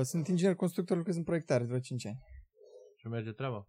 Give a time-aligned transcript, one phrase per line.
[0.00, 2.18] Uh, sunt inginer constructor, lucrez în proiectare de vreo 5 ani.
[2.96, 3.68] Și merge treaba.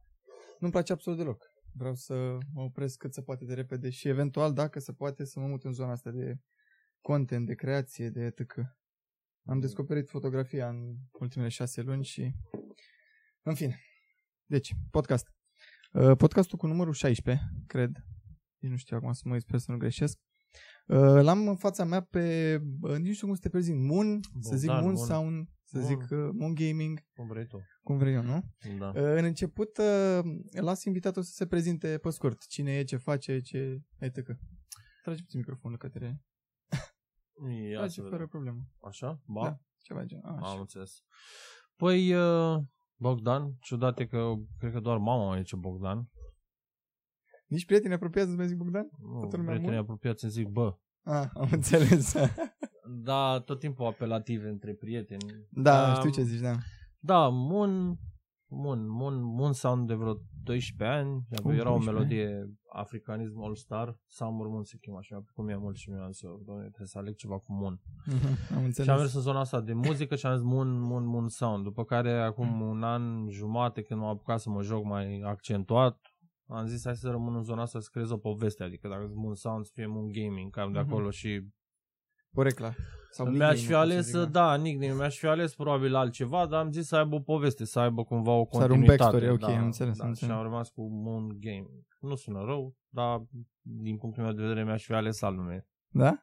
[0.59, 1.43] Nu-mi place absolut deloc.
[1.73, 2.13] Vreau să
[2.53, 5.63] mă opresc cât se poate de repede și eventual, dacă se poate, să mă mut
[5.63, 6.37] în zona asta de
[7.01, 8.53] content, de creație, de etc.
[9.45, 12.31] Am descoperit fotografia în ultimele șase luni și...
[13.41, 13.79] În fine.
[14.45, 15.27] Deci, podcast.
[15.91, 17.91] Uh, podcastul cu numărul 16, cred.
[18.57, 20.17] Nici nu știu acum să mă uit, sper să nu greșesc.
[20.87, 24.19] Uh, L-am în fața mea pe, uh, nici nu știu cum să te prezint, Moon,
[24.39, 25.33] să zic Bogdan, Moon, Moon.
[25.33, 25.49] Moon.
[25.71, 25.87] Să Moon.
[25.87, 27.61] zic uh, Moon Gaming, Cum vrei tu.
[27.83, 28.43] cum vrei eu, nu?
[28.79, 28.87] Da.
[28.87, 30.19] Uh, În început, uh,
[30.61, 32.47] las invitatul să se prezinte pe scurt.
[32.47, 33.81] Cine e, ce face, ce...
[33.97, 34.15] etc.
[35.03, 36.21] Trage puțin microfonul către...
[37.69, 38.27] Ia Trage să fără vedem.
[38.27, 38.59] problemă.
[38.81, 39.21] Așa?
[39.25, 39.43] Ba?
[39.43, 39.59] Da.
[39.77, 40.19] Ceva gen.
[40.23, 40.59] A, Am Așa.
[40.59, 40.91] înțeles.
[41.75, 42.57] Păi, uh,
[42.95, 46.09] Bogdan, ciudat e că cred că doar mama mai zice Bogdan.
[47.47, 48.89] Nici prieteni apropiați să-ți mai zic Bogdan?
[48.99, 49.89] Nu, Toată lumea prietenii mult?
[49.89, 50.77] apropiați îmi zic bă.
[51.03, 52.13] Ah, am înțeles.
[52.93, 55.47] Da, tot timpul apelative între prieteni.
[55.49, 56.55] da, Um, știu ce zici, da.
[56.99, 57.97] Da, Moon,
[58.47, 61.09] Moon, Moon, Moon Sound de vreo 12 ani.
[61.43, 63.97] Oh, Era o 12 melodie africanism all star.
[64.07, 65.23] Summer Moon se chema așa.
[65.33, 67.79] Cum e mult și mi-am zis eu, doamne, trebuie să aleg ceva cu Moon.
[68.05, 68.85] Mhm, Am înțeles.
[68.87, 71.63] Și am mers în zona asta de muzică și am zis Moon, Moon, Moon Sound.
[71.63, 75.99] După care, acum un an jumate, când m-am apucat să mă joc mai accentuat,
[76.47, 78.63] am zis hai să rămân în zona asta să creez o poveste.
[78.63, 80.89] Adică dacă zic Moon Sound să fie Moon Gaming, cam de Mhm.
[80.89, 81.41] acolo și
[82.33, 82.73] Porecla.
[83.13, 86.45] Sau mi-aș nickname, fi cum să ales, zic, da, nickname, mi-aș fi ales probabil altceva,
[86.45, 89.11] dar am zis să aibă o poveste, să aibă cumva o Să are un continuitate.
[89.11, 90.35] backstory, ok, da, am înțeles, da, am Și înțeles.
[90.41, 91.85] am rămas cu Moon Gaming.
[91.99, 93.21] Nu sună rău, dar
[93.61, 95.67] din punctul meu de vedere mi-aș fi ales alt nume.
[95.89, 96.21] Da?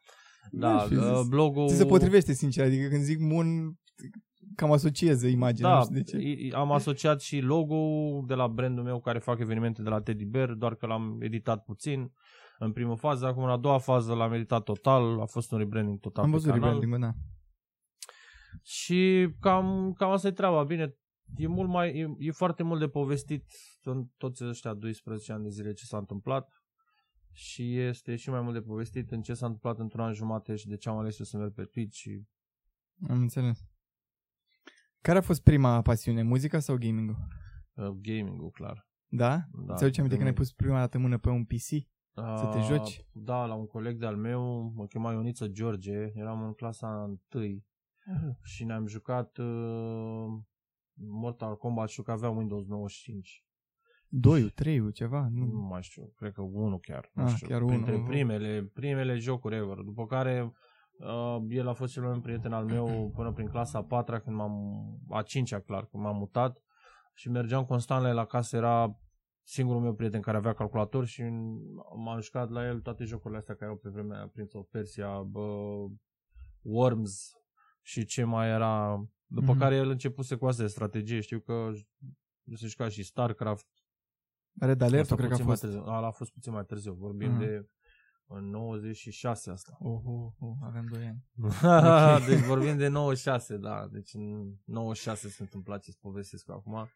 [0.50, 1.28] Da, N-aș fi uh, zis.
[1.28, 1.68] blogul...
[1.68, 3.46] Ți se potrivește, sincer, adică când zic Moon,
[4.54, 6.18] cam asociez imaginea, Da, nu știu de ce.
[6.18, 7.76] i- am asociat și logo
[8.26, 11.64] de la brandul meu care fac evenimente de la Teddy Bear, doar că l-am editat
[11.64, 12.12] puțin
[12.58, 16.00] în primă fază, acum în a doua fază l-am editat total, a fost un rebranding
[16.00, 16.70] total Am pe văzut canal.
[16.72, 17.12] rebranding da.
[18.62, 20.64] Și cam, cam asta e treaba.
[20.64, 20.94] Bine,
[21.36, 23.50] e, mult mai, e, e foarte mult de povestit
[23.82, 26.62] în toți ăștia 12 ani de zile ce s-a întâmplat
[27.32, 30.66] și este și mai mult de povestit în ce s-a întâmplat într-un an jumate și
[30.66, 32.22] de ce am ales eu să merg pe Twitch și
[33.08, 33.58] Am înțeles.
[35.00, 37.16] Care a fost prima pasiune, muzica sau gaming-ul?
[37.74, 38.88] uh, gaming-ul, clar.
[39.06, 39.40] Da?
[39.66, 40.36] Da, Ți-aduce aminte când ai gaming.
[40.36, 41.86] pus prima dată mână pe un PC?
[42.36, 43.04] Să te Uh, joci?
[43.12, 47.64] Da, la un coleg de-al meu, mă chema Ioniță George, eram în clasa 1
[48.42, 50.26] și ne-am jucat uh,
[50.94, 53.44] Mortal Kombat, știu că avea Windows 95.
[54.10, 55.28] Doi, trei, ceva?
[55.30, 55.60] Nu Nu.
[55.60, 57.10] mai știu, cred că unul chiar.
[57.12, 58.06] Nu Ah, știu, chiar printre unul.
[58.06, 59.76] primele, primele jocuri ever.
[59.76, 60.52] După care
[60.98, 62.86] uh, el a fost cel mai bun prieten al meu
[63.16, 64.52] până prin clasa a patra, când m-am,
[65.10, 66.58] a cincea clar, când m-am mutat
[67.14, 68.96] și mergeam constant la el acasă, era
[69.50, 71.22] singurul meu prieten care avea calculator și
[71.96, 75.22] m-am jucat la el toate jocurile astea care erau pe vremea aia, Prince of Persia,
[75.22, 75.40] bă,
[76.62, 77.30] Worms
[77.82, 79.04] și ce mai era.
[79.26, 79.58] După Mhm.
[79.58, 81.20] care el începuse cu astea de strategie.
[81.20, 81.70] Știu că
[82.54, 83.66] se juca și StarCraft,
[84.60, 85.60] Red Alert, Asta cred că a puțin mai fost.
[85.72, 85.92] Târziu.
[85.92, 86.92] Ala a fost puțin mai târziu.
[86.92, 87.38] Vorbim Mhm.
[87.38, 87.68] de
[88.26, 89.76] în 96 asta.
[89.80, 91.24] Oh, oh, oh, avem doi ani.
[92.28, 93.88] deci vorbim de 96, da.
[93.90, 96.88] Deci în 96 se întâmpla ce-ți povestesc eu acum.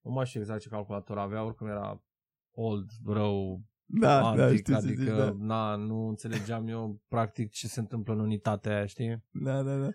[0.00, 2.02] Nu mai știu exact ce calculator avea, oricum era
[2.50, 5.34] old, rău, Da, da, antic, știu ce adică zici, da.
[5.38, 9.24] na, nu înțelegeam eu practic ce se întâmplă în unitatea aia, știi?
[9.30, 9.88] Da, da, da.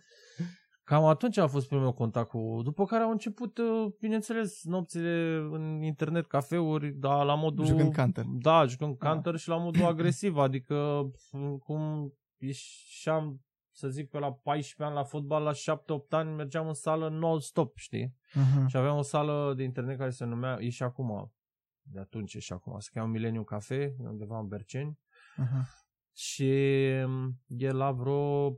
[0.83, 2.59] Cam atunci a fost primul meu contact cu...
[2.63, 7.65] După care au început, uh, bineînțeles, nopțile în internet, cafeuri, dar la modul...
[7.65, 8.25] Jucând Counter.
[8.27, 9.09] Da, jucând Da.
[9.09, 13.41] Counter și la modul agresiv, adică m, cum ieșeam,
[13.75, 17.77] să zic, pe la 14 ani la fotbal, la 7-8 ani mergeam în sală non-stop,
[17.77, 18.15] știi?
[18.31, 18.65] Uh-huh.
[18.67, 21.33] Și aveam o sală de internet care se numea, e și acum,
[21.81, 24.99] de atunci e și acum, se cheamă Millennium Cafe, undeva în Berceni.
[25.37, 25.81] Uh-huh.
[26.15, 26.51] Și
[27.05, 28.57] m, e la vreo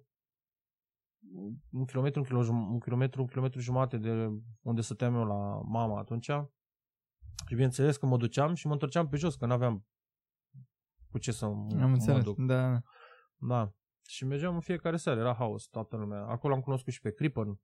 [1.72, 4.30] un kilometru, un, kilo, jum- un kilometru, un kilometru jumate de
[4.62, 6.32] unde stăteam eu la mama atunci.
[7.48, 9.86] Și bineînțeles că mă duceam și mă întorceam pe jos, că n-aveam
[11.10, 12.38] cu ce să m- Am mă înțeles, duc.
[12.38, 12.82] da.
[13.36, 13.74] Da.
[14.08, 16.26] Și mergeam în fiecare seară, era haos, toată lumea.
[16.26, 17.60] Acolo am cunoscut și pe Crippen.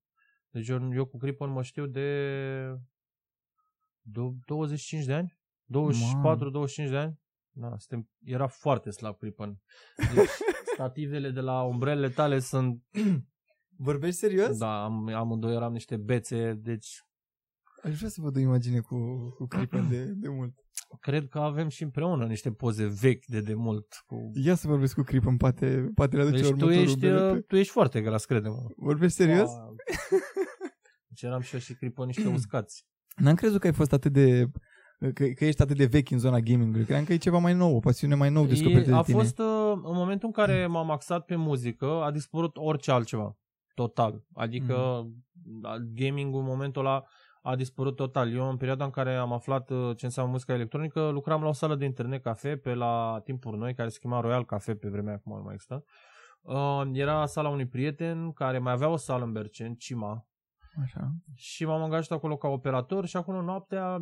[0.50, 2.08] Deci eu, eu cu Crippen mă știu de
[4.02, 5.40] do- 25 de ani?
[6.86, 7.20] 24-25 de ani?
[7.54, 9.62] Da, suntem, era foarte slab Crippen.
[10.16, 10.30] Deci,
[10.74, 12.84] stativele de la umbrele tale sunt...
[13.78, 14.58] Vorbești serios?
[14.58, 17.04] Da, am, amândoi eram niște bețe, deci
[17.84, 20.54] Aș vrea să văd o imagine cu, cu Creeper de, de mult.
[21.00, 24.04] Cred că avem și împreună niște poze vechi de demult.
[24.06, 24.32] Cu...
[24.34, 27.32] Ia să vorbesc cu Creeper, poate, poate le aduce Deci tu următorul ești, BLP.
[27.36, 28.64] uh, tu ești foarte gras, crede-mă.
[28.76, 29.50] Vorbești serios?
[29.50, 29.76] Wow.
[31.08, 32.86] Deci eram și eu și Crippen niște uscați.
[33.16, 34.46] N-am crezut că ai fost atât de...
[35.14, 36.84] Că, că ești atât de vechi în zona gaming-ului.
[36.84, 39.18] Credeam că e ceva mai nou, o pasiune mai nou descoperită E, de a tine.
[39.18, 43.38] fost, uh, în momentul în care m-am axat pe muzică, a dispărut orice altceva.
[43.74, 44.24] Total.
[44.34, 45.06] Adică
[45.94, 47.04] gaming în momentul ăla
[47.42, 48.34] a dispărut total.
[48.34, 51.52] Eu în perioada în care am aflat uh, ce înseamnă muzica electronică, lucram la o
[51.52, 55.14] sală de internet cafe pe la timpuri noi, care se chema Royal Cafe pe vremea
[55.14, 55.84] acum nu mai există.
[56.42, 60.28] Uh, era sala unui prieten care mai avea o sală în Bercen, Cima,
[60.82, 61.12] Așa.
[61.34, 63.98] și m-am angajat acolo ca operator și acolo noaptea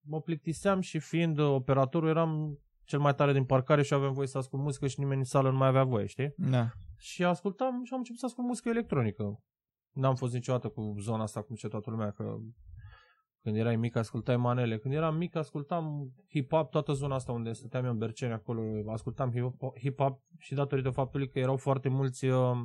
[0.00, 4.38] mă plictiseam și fiind operatorul eram cel mai tare din parcare și aveam voie să
[4.38, 6.34] ascult muzică și nimeni în sală nu mai avea voie, știi?
[6.36, 6.70] Da.
[6.96, 9.42] Și ascultam și am început să ascult muzică electronică.
[9.90, 12.36] N-am fost niciodată cu zona asta cum ce toată lumea, că
[13.42, 14.78] când erai mic ascultai manele.
[14.78, 19.30] Când eram mic ascultam hip-hop, toată zona asta unde stăteam eu în Berceni acolo, ascultam
[19.30, 22.58] hip-hop, hip-hop și datorită faptului că erau foarte mulți uh,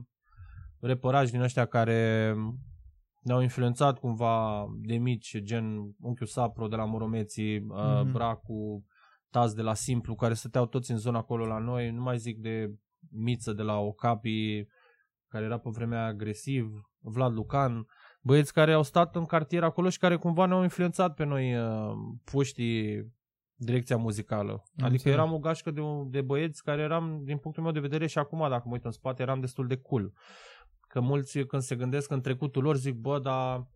[0.80, 2.33] repărași din ăștia care
[3.22, 8.12] ne-au influențat cumva de mici, gen Unchiul Sapro de la Moromeții, uh, Mhm.
[8.12, 8.86] Bracu,
[9.30, 12.38] Taz de la Simplu, care stăteau toți în zona acolo la noi, nu mai zic
[12.38, 12.74] de
[13.12, 14.66] Miță de la Ocapi,
[15.28, 17.86] care era pe vremea agresiv, Vlad Lucan,
[18.25, 21.94] băieți care au stat în cartier acolo și care cumva ne-au influențat pe noi uh,
[22.24, 23.13] puștii
[23.56, 24.51] direcția muzicală.
[24.72, 25.16] adică înțeles.
[25.16, 28.50] eram o gașcă de, de băieți care eram, din punctul meu de vedere și acum,
[28.50, 30.13] dacă mă uit în spate, eram destul de cool.
[30.88, 33.68] Că mulți când se gândesc în trecutul lor zic, bă, dar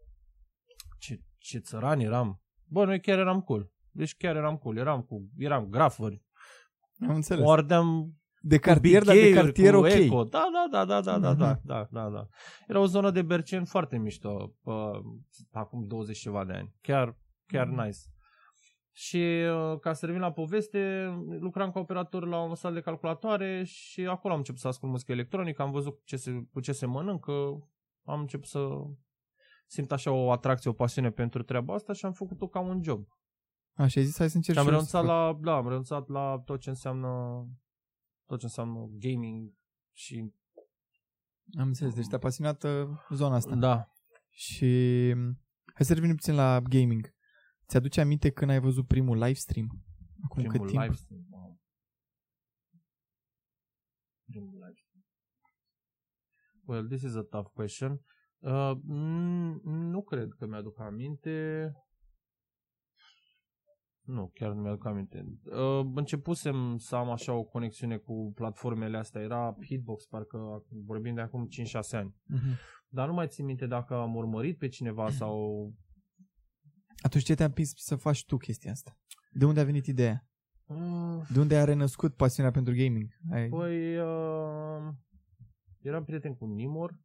[1.00, 2.42] ce, ce țărani eram.
[2.66, 3.72] Bă, noi chiar eram cool.
[3.92, 4.78] Deci chiar eram cool.
[4.78, 6.24] Eram cu, eram grafări.
[7.08, 7.46] Am înțeles.
[7.46, 9.86] O ardeam de cu cartier, dar de BK-uri, cartier cu ok.
[9.90, 10.24] Eco.
[10.24, 11.62] Da, da, da, da, da, da, da, Mhm.
[11.68, 12.28] da, da, da.
[12.68, 15.02] Era o zonă de Bercen foarte mișto, pă,
[15.52, 16.74] acum 20 și ceva de ani.
[16.82, 17.82] Chiar, chiar Mhm.
[17.84, 17.98] nice.
[18.92, 19.18] Și
[19.72, 21.10] uh, ca să revin la poveste,
[21.40, 25.12] lucram ca operator la o sală de calculatoare și acolo am început să ascult muzică
[25.12, 27.32] electronică, am văzut ce se, cu ce se mănâncă,
[28.04, 28.68] am început să
[29.68, 33.08] simt așa o atracție, o pasiune pentru treaba asta și am făcut-o ca un job.
[33.74, 35.16] Așa ai zis, hai să încerc Și am și eu renunțat să fac.
[35.44, 37.46] la, da, am renunțat la tot ce înseamnă
[38.30, 39.54] tot ce înseamnă gaming
[39.92, 40.34] și
[41.60, 43.56] Am înțeles, deci te-a pasionat uh, zona asta.
[43.56, 43.92] da,
[44.30, 44.66] Și
[45.16, 45.42] m,
[45.74, 47.14] hai să revenim puțin la gaming.
[47.68, 49.66] Ți-aduce aminte când ai văzut primul live stream?
[50.24, 50.82] Acum primul cât timp?
[50.82, 51.26] live stream.
[51.30, 51.60] Wow.
[54.26, 55.04] Primul live stream.
[56.64, 58.06] Well, this is a tough question.
[58.38, 61.72] Uh, n- nu cred că mi-aduc aminte.
[64.10, 65.26] Nu, chiar nu mi-aduc aminte.
[65.44, 69.22] Uh, începusem să am așa o conexiune cu platformele astea.
[69.22, 72.16] Era Hitbox, parcă vorbim de acum 5-6 ani.
[72.26, 72.58] Mhm.
[72.88, 75.74] Dar nu mai țin minte dacă am urmărit pe cineva sau...
[77.02, 78.98] Atunci ce te-a împins să faci tu chestia asta?
[79.32, 80.28] De unde a venit ideea?
[80.66, 83.08] Uh, De unde a renăscut pasiunea pentru gaming?
[83.32, 83.50] Ai...
[83.50, 84.94] Păi, uh,
[85.82, 86.92] eram prieten cu Nimor.
[86.92, 87.00] da,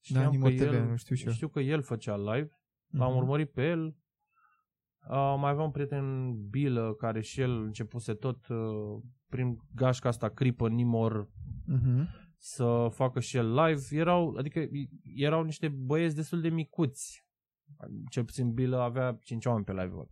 [0.00, 1.32] Știam Nimor că TV, el, nu știu și eu.
[1.32, 2.50] Știu că el făcea live,
[2.90, 3.18] l-am Mhm.
[3.18, 3.96] urmărit pe el.
[5.10, 10.28] Uh, mai aveam un prieten Bilă care și el începuse tot uh, prin gașca asta
[10.28, 11.28] Creeper Nimor
[11.66, 12.08] Mhm.
[12.36, 13.80] să facă și el live.
[13.90, 14.60] Erau, adică
[15.14, 17.26] erau niște băieți destul de micuți.
[18.10, 20.08] Cel puțin Bilă avea 5 oameni pe live-ul.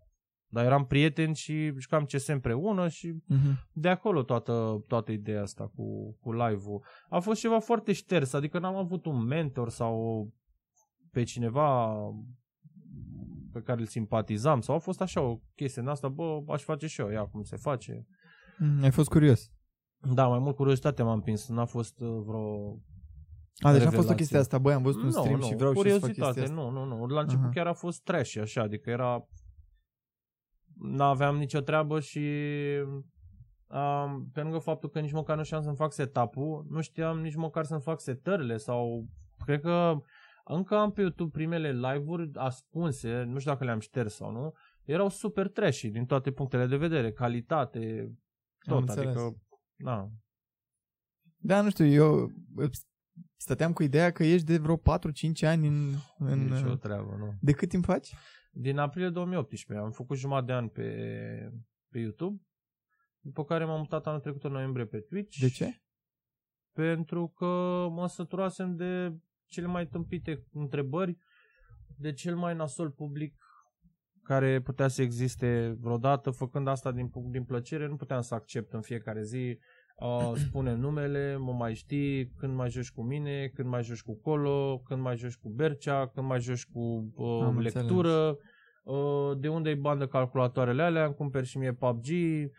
[0.48, 3.68] Dar eram prieteni și jucam CS împreună și Mhm.
[3.72, 6.84] de acolo toată, toată ideea asta cu, cu live-ul.
[7.08, 10.26] A fost ceva foarte șters, adică n-am avut un mentor sau
[11.12, 11.96] pe cineva
[13.56, 16.86] pe care îl simpatizam sau a fost așa o chestie în asta, bă, aș face
[16.86, 18.06] și eu, ia cum se face.
[18.58, 18.82] Mhm.
[18.82, 19.50] Ai fost curios.
[20.14, 22.78] Da, mai mult curiozitate m-am împins, n-a fost uh, vreo...
[23.58, 24.14] A, deci a fost o Revelație.
[24.14, 26.32] chestie asta, băi, am văzut un nu, stream nu, și vreau și să fac curiozitate,
[26.40, 26.54] chestia asta.
[26.54, 27.06] nu, nu, nu.
[27.06, 27.52] La început Aha.
[27.52, 29.26] chiar a fost trash așa, adică era...
[30.78, 32.28] N-aveam nicio treabă și...
[33.66, 37.34] Um, pe lângă faptul că nici măcar nu știam să-mi fac setup-ul, nu știam nici
[37.34, 39.06] măcar să-mi fac setările sau...
[39.44, 40.02] Cred că
[40.54, 45.08] încă am pe YouTube primele live-uri ascunse, nu știu dacă le-am șters sau nu, erau
[45.08, 48.12] super trashy din toate punctele de vedere, calitate,
[48.58, 49.16] Am tot, înțeles.
[49.16, 49.40] adică...
[49.76, 50.10] Na,
[51.36, 52.22] Da, nu știu, eu
[52.56, 52.70] uh,
[53.36, 54.80] stăteam cu ideea că ești de vreo 4-5
[55.40, 55.92] ani în...
[56.18, 57.34] în nicio uh, treabă, nu.
[57.40, 58.14] de cât timp faci?
[58.50, 60.88] Din aprilie 2018 am făcut jumătate de an pe,
[61.88, 62.42] pe YouTube,
[63.20, 65.38] după care m-am mutat anul trecut în noiembrie pe Twitch.
[65.38, 65.80] De ce?
[66.72, 67.46] Pentru că
[67.90, 69.16] mă săturasem de
[69.48, 71.16] cele mai tâmpite întrebări,
[71.98, 73.34] de cel mai nasol public
[74.22, 78.80] care putea să existe vreodată, făcând asta din, din plăcere, nu puteam să accept în
[78.80, 79.58] fiecare zi
[79.96, 84.20] uh, spune numele, mă mai știi, când mai joci cu mine, când mai joci cu
[84.20, 88.36] Colo, când mai joci cu Bercea, când mai joci cu uh, Am lectură,
[88.84, 92.50] uh, de unde îi bandă calculatoarele alea, îmi cumperi și mie PUBG, uh,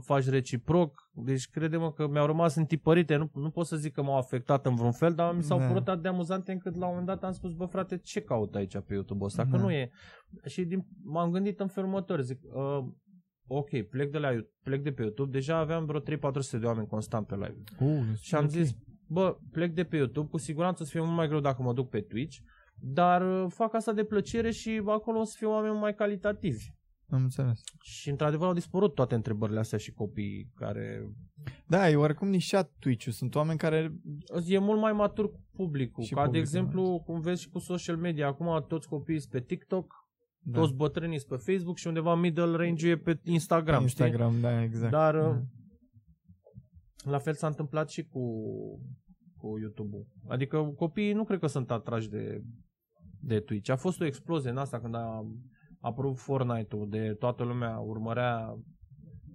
[0.00, 4.16] faci reciproc, deci crede-mă că mi-au rămas întipărite, nu, nu pot să zic că m-au
[4.16, 5.66] afectat în vreun fel, dar mi s-au Da.
[5.66, 8.54] părut atât de amuzante încât la un moment dat am spus, bă frate, ce caut
[8.54, 9.62] aici pe YouTube ăsta, că Da.
[9.62, 9.90] nu e.
[10.46, 12.84] Și din, m-am gândit în felul următor, zic, uh,
[13.46, 16.86] ok, plec de, la, You- plec de pe YouTube, deja aveam vreo 3-400 de oameni
[16.86, 17.62] constant pe live.
[17.80, 18.50] Uh, Și am ok.
[18.50, 18.70] zis,
[19.06, 21.72] bă, plec de pe YouTube, cu siguranță o să fie mult mai greu dacă mă
[21.72, 22.36] duc pe Twitch,
[22.82, 26.64] Dar uh, fac asta de plăcere și acolo o să fie oameni mai calitativi.
[27.10, 27.60] Am înțeles.
[27.82, 31.10] Și într-adevăr au dispărut toate întrebările astea și copiii care...
[31.66, 33.12] Da, e oarecum nișat Twitch-ul.
[33.12, 33.94] Sunt oameni care...
[34.46, 36.04] E mult mai matur cu publicul.
[36.04, 39.32] Și Ca de publicul, exemplu, cum vezi și cu social media, acum toți copiii sunt
[39.32, 39.94] pe TikTok,
[40.38, 40.58] Da.
[40.58, 43.86] toți bătrânii sunt pe Facebook și undeva middle range e pe Instagram.
[43.86, 44.04] Știi?
[44.04, 44.92] Instagram, da, exact.
[44.92, 45.26] Dar Da.
[45.28, 45.36] uh,
[47.04, 48.20] la fel s-a întâmplat și cu,
[49.36, 50.06] cu YouTube-ul.
[50.28, 52.42] Adică copiii nu cred că sunt atrași de,
[53.20, 53.70] de Twitch.
[53.70, 55.24] A fost o explozie în asta când a
[55.80, 58.54] apărut Fortnite-ul, de toată lumea urmărea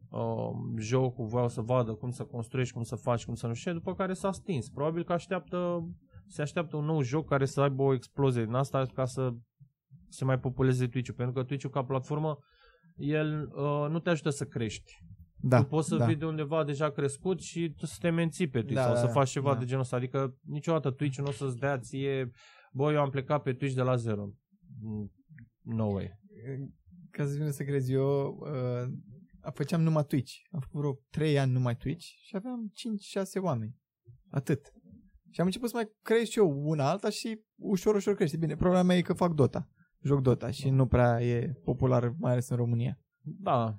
[0.09, 3.71] uh, jocul, voiau să vadă cum să construiești, cum să faci, cum să nu știu,
[3.71, 4.69] ce, după care s-a stins.
[4.69, 5.87] Probabil că așteaptă,
[6.27, 9.31] se așteaptă un nou joc care să aibă o explozie din asta ca să
[10.09, 12.37] se mai populeze Twitch-ul, pentru că Twitch-ul ca platformă
[12.95, 14.91] el uh, nu te ajută să crești.
[15.35, 16.05] da, Tu poți să da.
[16.05, 18.99] fii de undeva deja crescut și tu să te menții pe Twitch Da, sau da,
[18.99, 19.59] să da, faci ceva da.
[19.59, 19.95] de genul ăsta.
[19.95, 22.31] Adică niciodată Twitch nu o să-ți dea ție,
[22.71, 24.29] bă, eu am plecat pe Twitch de la zero.
[24.81, 25.11] Mm,
[25.61, 26.19] No way.
[27.11, 30.33] Ca să vină să crezi, eu uh, făceam numai Twitch.
[30.51, 32.73] Am făcut vreo 3 ani numai Twitch și aveam
[33.39, 33.75] 5-6 oameni.
[34.29, 34.73] Atât.
[35.29, 38.37] Și am început să mai creez și eu una alta și ușor, ușor crește.
[38.37, 39.69] Bine, problema mea e că fac Dota.
[40.01, 42.99] Joc Dota și nu prea e popular, mai ales în România.
[43.21, 43.77] Da.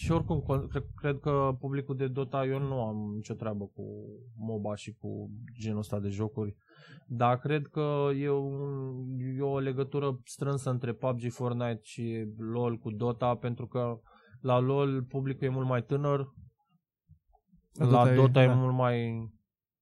[0.00, 3.82] Și oricum, con- cred, cred că publicul de Dota, eu nu am nicio treabă cu
[4.36, 6.56] MOBA și cu genul ăsta de jocuri.
[7.06, 12.90] Dar cred că e, un, e o legătură strânsă între PUBG, Fortnite și LoL cu
[12.90, 14.00] Dota, pentru că
[14.40, 16.18] la LoL publicul e mult mai tânăr,
[17.72, 18.54] La la Dota Dota, e- e, da.
[18.54, 19.28] mult mai...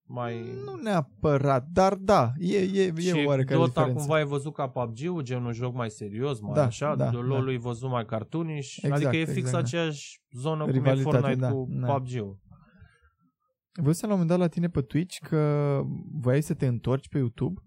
[0.06, 0.54] mai...
[0.64, 3.98] Nu neapărat, dar da, e, e, e și oarecare Dota diferență.
[3.98, 7.16] cumva e văzut ca PUBG-ul, gen un joc mai serios, mai Da, așa, da, de
[7.16, 9.58] LoL e văzut mai cartoonish, Exact, adică e fix exact, da.
[9.58, 11.86] aceeași zonă cum e Rivalitate, Fortnite da, cu da.
[11.92, 12.38] PUBG-ul.
[13.82, 15.80] Văzusem la un moment dat la tine pe Twitch că
[16.20, 17.60] voiai să te întorci pe YouTube.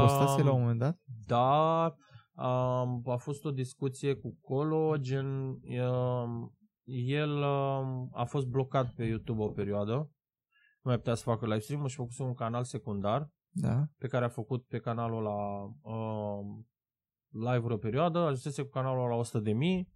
[0.00, 0.98] Postase la un moment dat?
[1.26, 1.94] Da,
[2.34, 9.04] um, a fost o discuție cu Colo, gen, um, el um, a fost blocat pe
[9.04, 10.10] YouTube o perioadă,
[10.86, 13.84] nu mai putea să facă live stream și făcuse un canal secundar Da.
[13.98, 16.66] pe care a făcut pe canalul la um,
[17.28, 19.92] live-uri o perioadă, ajunsese cu canalul la 100 de mii.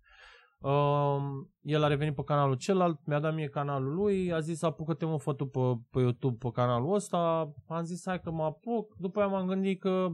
[0.59, 5.04] Um, el a revenit pe canalul celălalt, mi-a dat mie canalul lui, a zis apucă-te
[5.04, 8.97] mă fă tu pe, pe YouTube pe canalul ăsta, am zis hai că mă apuc,
[8.97, 10.09] după aia m-am gândit că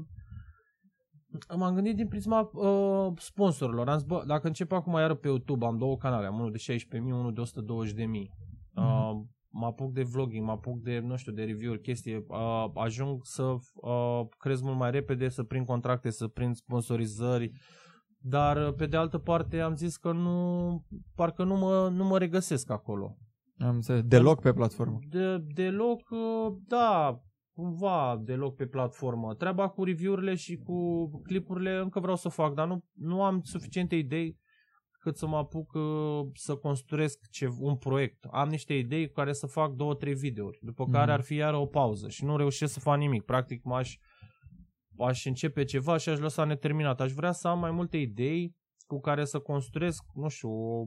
[1.57, 3.89] m-am gândit din prisma uh, sponsorilor.
[3.89, 6.75] Am zis, bă, dacă încep acum iară pe YouTube, am două canale, am unul de
[6.75, 7.45] 16.000, unul de 120.000.
[8.75, 9.23] Uh,
[9.59, 13.43] mă apuc de vlogging, mă apuc de, nu știu, de review-uri, chestii, uh, ajung să
[13.43, 17.51] uh, crez mult mai repede, să prind contracte, să prind sponsorizări,
[18.19, 20.85] dar uh, pe de altă parte am zis că nu,
[21.15, 23.17] parcă nu mă, nu mă regăsesc acolo.
[23.59, 24.03] Am înțeles.
[24.03, 24.99] Deloc pe platformă.
[25.09, 27.21] De, deloc, uh, da,
[27.55, 29.35] cumva deloc pe platformă.
[29.35, 33.41] Treaba cu review-urile și cu clipurile încă vreau să o fac, dar nu, nu am
[33.43, 34.39] suficiente idei
[35.07, 38.25] cât să mă apuc uh, să construiesc ce, un proiect.
[38.31, 40.93] Am niște idei cu care să fac două, trei videouri, după Mhm.
[40.93, 43.23] care ar fi iară o pauză și nu reușesc să fac nimic.
[43.23, 43.97] Practic m-aș
[44.99, 47.01] aș începe ceva și aș lăsa neterminat.
[47.01, 50.87] Aș vrea să am mai multe idei cu care să construiesc, nu știu, o,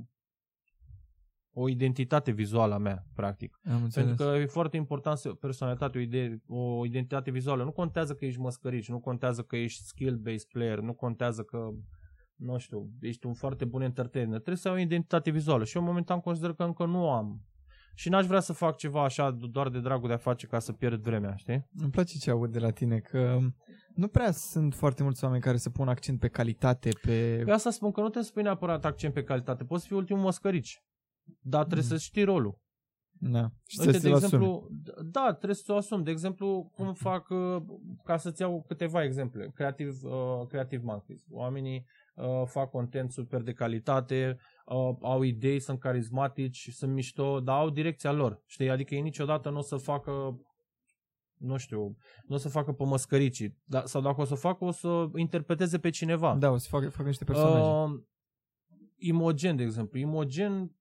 [1.51, 3.59] o identitate vizuală a mea, practic.
[3.63, 4.07] Am înțeles.
[4.07, 7.63] Pentru că e foarte important să personalitate, o, idee, o identitate vizuală.
[7.63, 11.69] Nu contează că ești măscărici, nu contează că ești skill-based player, nu contează că,
[12.39, 14.34] nu știu, ești un foarte bun entertainer.
[14.34, 17.41] Trebuie să ai o identitate vizuală și eu momentan consider că încă nu am.
[17.96, 20.74] Și n-aș vrea să fac ceva așa doar de dragul de a face ca să
[20.74, 21.67] pierd vremea, știi?
[21.75, 23.38] Îmi place ce aud de la tine, că
[23.96, 27.41] nu prea sunt foarte mulți oameni care să pun accent pe calitate, pe...
[27.46, 29.63] Pe asta spun că nu trebuie să pui neapărat accent pe calitate.
[29.63, 30.84] Poți fi ultimul măscărici.
[31.41, 31.98] Dar trebuie Mm.
[31.98, 32.60] să știi rolul.
[33.22, 33.50] Da.
[33.65, 34.24] Și Uite, să de ți-l asumi.
[34.34, 34.67] exemplu,
[35.12, 36.03] da, trebuie să o asum.
[36.03, 37.62] De exemplu, cum fac, uh,
[38.03, 41.22] ca să-ți iau câteva exemple, Creative, uh, creative Monkeys.
[41.29, 41.84] Oamenii uh,
[42.45, 48.11] fac content super de calitate, uh, au idei, sunt carismatici, sunt mișto, dar au direcția
[48.11, 48.43] lor.
[48.45, 48.69] Știi?
[48.69, 50.39] Adică ei niciodată nu o să facă
[51.39, 54.71] nu știu, nu o să facă pe măscăricii, da, sau dacă o să facă, o
[54.71, 56.35] să interpreteze pe cineva.
[56.35, 57.93] Da, o să fac, fac niște personaje.
[57.93, 58.01] Uh,
[58.97, 59.99] Imogen, de exemplu.
[59.99, 60.71] Imogen,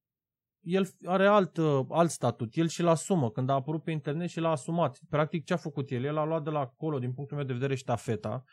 [0.60, 2.56] el are alt, uh, alt statut.
[2.56, 3.30] El și-l asumă.
[3.30, 4.98] Când a apărut pe internet și l-a asumat.
[5.08, 6.04] Practic, ce a făcut el?
[6.04, 8.44] El a luat de la Colo, din punctul meu de vedere, ștafeta.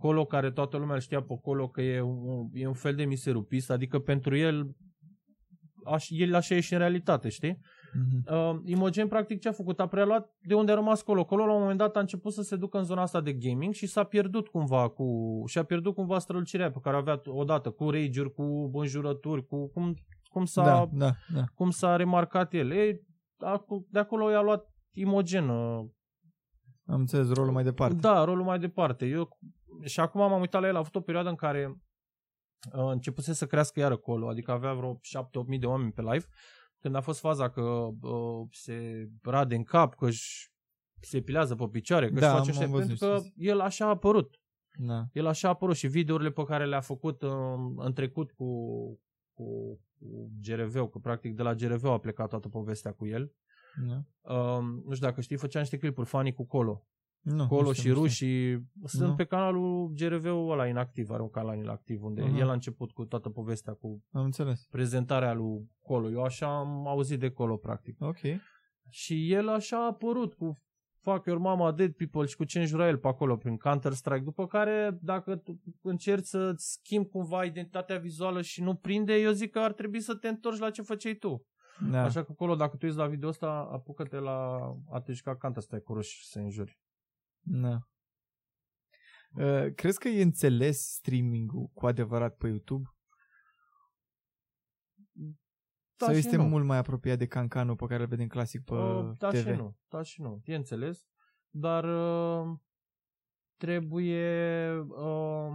[0.00, 3.04] Colo, care toată lumea îl știa pe Colo că e un, e un fel de
[3.04, 4.76] miserupist, adică pentru el,
[5.84, 7.58] aș, el așa e și în realitate, știi?
[7.92, 8.34] Mhm.
[8.34, 9.80] Uh, Imogen, practic, ce a făcut?
[9.80, 11.24] A preluat de unde a rămas Colo.
[11.24, 13.72] Colo, la un moment dat, a început să se ducă în zona asta de gaming
[13.72, 15.04] și s-a pierdut cumva cu...
[15.46, 19.94] și-a pierdut cumva strălucirea pe care o avea odată, cu rage cu înjurături, cu cum,
[20.30, 21.44] cum, s-a, Da, da, da.
[21.54, 22.70] cum s-a remarcat el.
[22.70, 23.00] Ei,
[23.38, 25.48] acu- de acolo i-a luat Imogen.
[25.48, 25.84] uh,
[26.86, 27.96] Am înțeles rolul mai departe.
[28.00, 29.06] Da, rolul mai departe.
[29.06, 29.38] Eu
[29.84, 31.66] și acum m-am uitat la el, a avut o perioadă în care
[32.72, 34.98] uh, începuse să crească iar acolo, adică avea vreo 7-8
[35.46, 36.26] mii de oameni pe live,
[36.78, 40.52] când a fost faza că uh, se rade în cap, că își
[41.00, 43.60] se epilează pe picioare, că Da, își face am ăștia, văzut pentru că chestia el
[43.60, 44.40] așa a apărut.
[44.78, 45.06] Da.
[45.12, 47.30] El așa a apărut și videourile pe care le-a făcut uh,
[47.76, 48.46] în trecut cu,
[49.32, 53.32] cu, cu GRV, că practic de la GRV a plecat toată povestea cu el.
[53.86, 54.04] da.
[54.34, 56.86] Uh, nu știu dacă știi, făcea niște clipuri funny cu Colo.
[57.20, 58.26] Nu, Colo nu și știu, nu Ruși știu.
[58.28, 58.58] și
[58.96, 59.14] sunt Nu.
[59.14, 62.36] pe canalul GRV-ul ăla inactiv, are un canal inactiv unde Aha.
[62.36, 64.66] el a început cu toată povestea cu Am înțeles.
[64.70, 66.10] prezentarea lui Colo.
[66.10, 67.96] Eu așa am auzit de Colo practic.
[68.00, 68.18] Ok.
[68.88, 70.58] Și el așa a apărut cu
[71.02, 74.46] Fuck Your Mama, Dead People și cu ce înjura el pe acolo prin Counter-Strike, după
[74.46, 79.58] care dacă tu încerci să schimbi cumva identitatea vizuală și nu prinde, eu zic că
[79.58, 81.46] ar trebui să te întorci la ce făceai tu.
[81.90, 82.02] Da.
[82.02, 84.58] Așa că acolo, dacă tu ești la video ăsta, apucă-te la
[84.90, 86.78] a te juca Counter-Strike cu ruși și să înjuri.
[87.40, 87.78] Da.
[89.34, 92.88] Uh, crezi că e înțeles streaming-ul cu adevărat pe YouTube?
[95.96, 96.42] Da Sau și este nu.
[96.48, 99.36] mult mai apropiat de cancanul pe care îl vedem clasic pe Uh, da TV?
[99.36, 101.06] și nu, da și nu, e înțeles,
[101.50, 102.58] dar uh,
[103.56, 105.50] trebuie uh,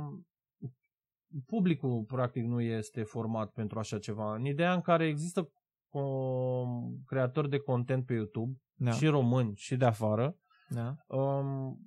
[1.46, 4.36] publicul practic nu este format pentru așa ceva.
[4.36, 5.52] În ideea în care există
[5.90, 6.68] uh,
[7.06, 8.92] creatori de content pe YouTube, Da.
[8.92, 10.38] și români și de afară,
[10.70, 10.96] da.
[11.18, 11.80] um,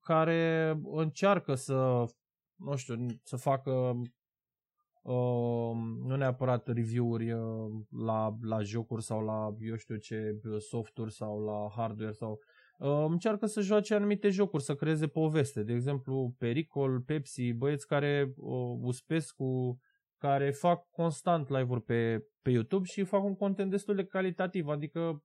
[0.00, 2.04] care încearcă să,
[2.54, 3.70] nu știu, să facă
[5.02, 7.70] um, nu neapărat review-uri uh,
[8.04, 12.38] la, la jocuri sau la, eu știu ce, softuri sau la hardware sau
[12.78, 15.62] uh, încearcă să joace anumite jocuri, să creeze poveste.
[15.62, 19.78] De exemplu, Pericol, Pepsi, băieți care uh, uspesc cu
[20.18, 25.24] care fac constant live-uri pe, pe YouTube și fac un content destul de calitativ, adică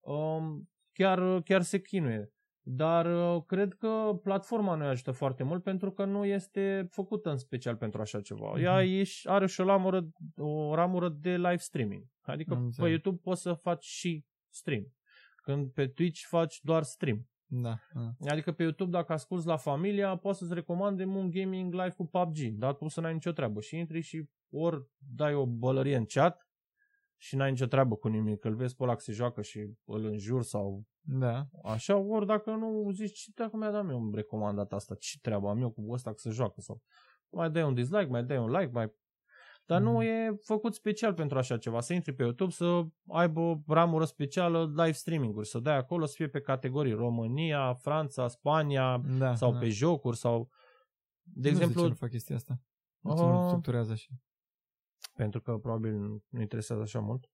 [0.00, 2.30] um, chiar, chiar se chinuie.
[2.68, 7.36] Dar uh, cred că platforma nu ajută foarte mult pentru că nu este făcută în
[7.36, 8.50] special pentru așa ceva.
[8.50, 8.62] Mhm.
[8.62, 12.04] Ea eș, și- are și o ramură, o ramură de live streaming.
[12.20, 12.90] Adică Am pe înțeles.
[12.90, 14.92] YouTube poți să faci și stream.
[15.42, 17.28] Când pe Twitch faci doar stream.
[17.46, 17.78] Da.
[17.94, 18.30] da.
[18.32, 22.38] Adică pe YouTube dacă asculti la familia, poți să-ți recomande un gaming live cu PUBG,
[22.52, 23.60] dar tu să n-ai nicio treabă.
[23.60, 26.45] Și intri și ori dai o bălărie în chat
[27.16, 30.04] și n-ai nicio treabă cu nimic, îl vezi pe ăla că se joacă și îl
[30.04, 31.46] înjur sau Da.
[31.64, 35.48] așa, ori dacă nu zici, ce dacă mi-a dat mie un recomandat asta, ce treabă
[35.48, 36.82] am eu cu ăsta că se joacă sau
[37.28, 38.94] mai dai un dislike, mai dai un like, mai...
[39.68, 40.00] Dar nu Mhm.
[40.00, 41.80] e făcut special pentru așa ceva.
[41.80, 46.14] Să intri pe YouTube, să aibă o ramură specială live streaming-uri, să dai acolo, să
[46.16, 49.34] fie pe categorii România, Franța, Spania, da.
[49.34, 49.58] sau da.
[49.58, 50.48] pe jocuri sau
[51.22, 52.60] de Nu știu exemplu de ce nu fac chestia asta.
[53.00, 53.46] De ce nu Ah.
[53.46, 54.08] structurează așa?
[55.16, 55.92] Pentru că probabil
[56.28, 57.30] nu interesează așa mult.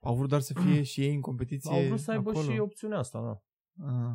[0.00, 2.50] Au vrut doar să fie și ei în competiție Au vrut să aibă acolo.
[2.52, 3.42] și opțiunea asta, da.
[3.86, 4.14] Ah.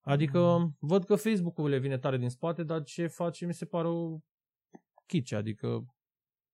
[0.00, 0.76] Adică Mm.
[0.78, 4.18] văd că Facebook-ul le vine tare din spate, dar ce face mi se pare o
[5.06, 5.84] chice, adică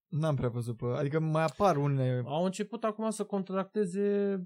[0.06, 0.84] N-am prea văzut pe...
[0.84, 2.22] Adică mai apar unele...
[2.26, 4.36] au început acum să contracteze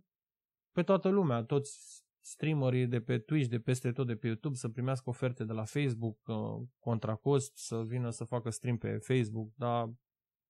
[0.72, 4.68] pe toată lumea, toți streamerii de pe Twitch, de peste tot, de pe YouTube, să
[4.68, 9.52] primească oferte de la Facebook uh, contra cost, să vină să facă stream pe Facebook,
[9.54, 9.90] dar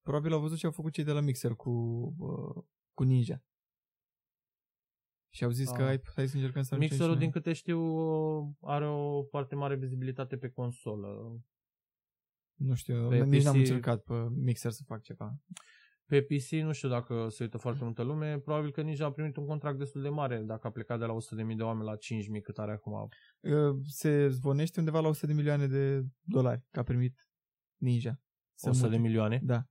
[0.02, 1.70] Probabil au văzut ce au făcut cei de la Mixer cu,
[2.18, 3.42] uh, cu Ninja.
[5.34, 5.76] Și au zis Ah.
[5.76, 7.42] că hai, hai să încercăm să aducem Mixerul, și din noi.
[7.42, 11.40] câte știu, uh, are o foarte mare vizibilitate pe consolă.
[12.54, 15.38] Nu știu, pe nici n-am PC încercat pe Mixer să fac ceva.
[16.08, 19.36] Pe PC nu știu dacă se uită foarte multă lume, probabil că nici a primit
[19.36, 22.42] un contract destul de mare dacă a plecat de la 100.000 de oameni la 5.000
[22.42, 23.08] cât are acum.
[23.40, 27.28] Uh, Se zvonește undeva la 100 de milioane de dolari că a primit
[27.76, 28.20] Ninja.
[28.54, 29.08] Să 100 de mute.
[29.08, 29.40] milioane.
[29.42, 29.62] Da.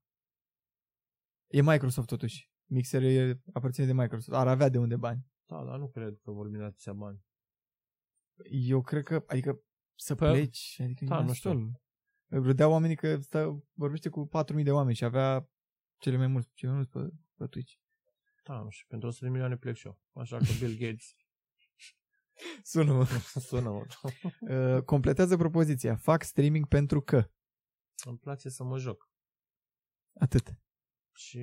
[1.47, 2.52] E Microsoft totuși.
[2.65, 4.38] Mixer e, aparține de Microsoft.
[4.38, 5.26] Ar avea de unde bani.
[5.45, 7.21] Da, dar nu cred că vorbim de atâția bani.
[8.50, 9.62] Eu cred că, adică
[9.95, 11.54] să Păi, pleci, adică da, e nu știu.
[11.54, 11.82] nasol.
[12.28, 15.50] Râdeau oamenii că stă, vorbește cu 4.000 de oameni și avea
[15.98, 17.74] cele mai mulți, cele mai mulți pe, pe Twitch.
[18.44, 20.00] Da, nu știu, pentru 100 de milioane plec și eu.
[20.14, 21.16] Așa că Bill Gates
[22.64, 23.06] Sună
[23.50, 23.86] sună mă.
[24.76, 25.96] uh, Completează propoziția.
[25.96, 27.30] Fac streaming pentru că.
[28.06, 29.10] Îmi place să mă joc.
[30.20, 30.60] Atât.
[31.14, 31.38] Și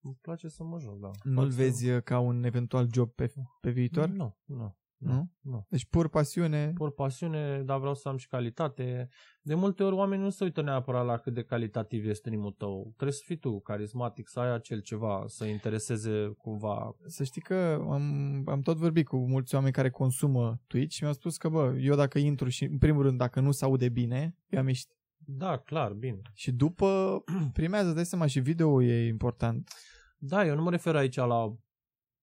[0.00, 1.10] îmi place să mă joc, da.
[1.22, 4.08] Nu-l Fac să- vezi uh, ca un eventual job pe, pe viitor?
[4.08, 4.78] Nu, nu.
[4.96, 5.30] Nu?
[5.40, 5.66] Nu.
[5.68, 6.72] Deci pur pasiune.
[6.74, 9.08] Pur pasiune, dar vreau să am și calitate.
[9.42, 12.92] De multe ori oamenii nu se uită neapărat la cât de calitativ este streamul tău.
[12.94, 16.96] Trebuie să fii tu carismatic, să ai acel ceva, să intereseze cumva.
[17.06, 21.14] Să știi că am, am tot vorbit cu mulți oameni care consumă Twitch și mi-au
[21.14, 24.36] spus că, bă, eu dacă intru și, în primul rând, dacă nu se aude bine,
[24.48, 24.90] eu am ieșit.
[25.16, 26.20] Da, clar, bine.
[26.34, 29.70] Și după primează, dai seama, și video e important.
[30.18, 31.56] Da, eu nu mă refer aici la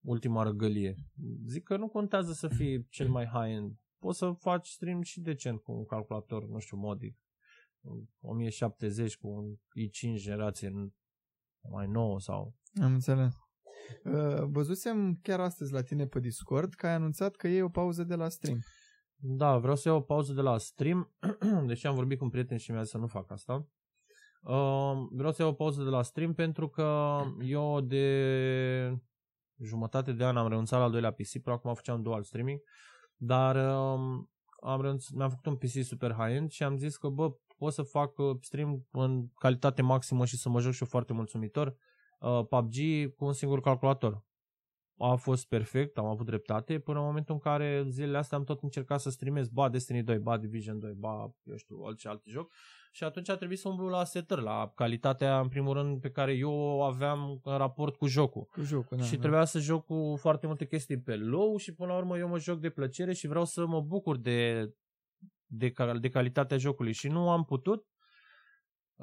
[0.03, 0.95] ultima răgălie.
[1.45, 5.61] Zic că nu contează să fii cel mai high-end poți să faci stream și decent
[5.61, 7.17] cu un calculator, nu știu, modic.
[8.21, 10.71] 1070 cu un i5 generație
[11.69, 12.55] mai nouă sau...
[12.81, 13.33] Am înțeles.
[14.03, 18.03] Uh, văzusem chiar astăzi la tine pe Discord că ai anunțat că iei o pauză
[18.03, 18.59] de la stream.
[19.15, 21.13] Da, vreau să iau o pauză de la stream,
[21.67, 23.67] deși am vorbit cu un prieten și mi-a zis să nu fac asta.
[24.41, 27.19] Uh, vreau să iau o pauză de la stream pentru că
[27.57, 29.01] eu de
[29.61, 32.59] jumătate de an am renunțat la al doilea PC, până acum făceam dual streaming,
[33.15, 34.25] dar uh,
[34.61, 37.81] am renunț, mi-am făcut un PC super high-end și am zis că bă, pot să
[37.81, 41.75] fac uh, stream în calitate maximă și să mă joc și eu foarte mulțumitor
[42.19, 42.75] uh, PUBG
[43.15, 44.23] cu un singur calculator.
[45.11, 48.61] A fost perfect, am avut dreptate, până în momentul în care zilele astea am tot
[48.61, 52.51] încercat să streamez ba Destiny 2, ba Division 2, ba, eu știu, orice alt joc
[52.95, 56.33] și atunci a trebuit să umblu la setări, la calitatea, în primul rând, pe care
[56.33, 58.47] eu o aveam în raport cu jocul.
[58.51, 59.19] Cu jocul, da, și da.
[59.19, 62.39] trebuia să joc cu foarte multe chestii pe low și până la urmă eu mă
[62.39, 64.69] joc de plăcere și vreau să mă bucur de,
[65.45, 67.87] de, de calitatea jocului și nu am putut.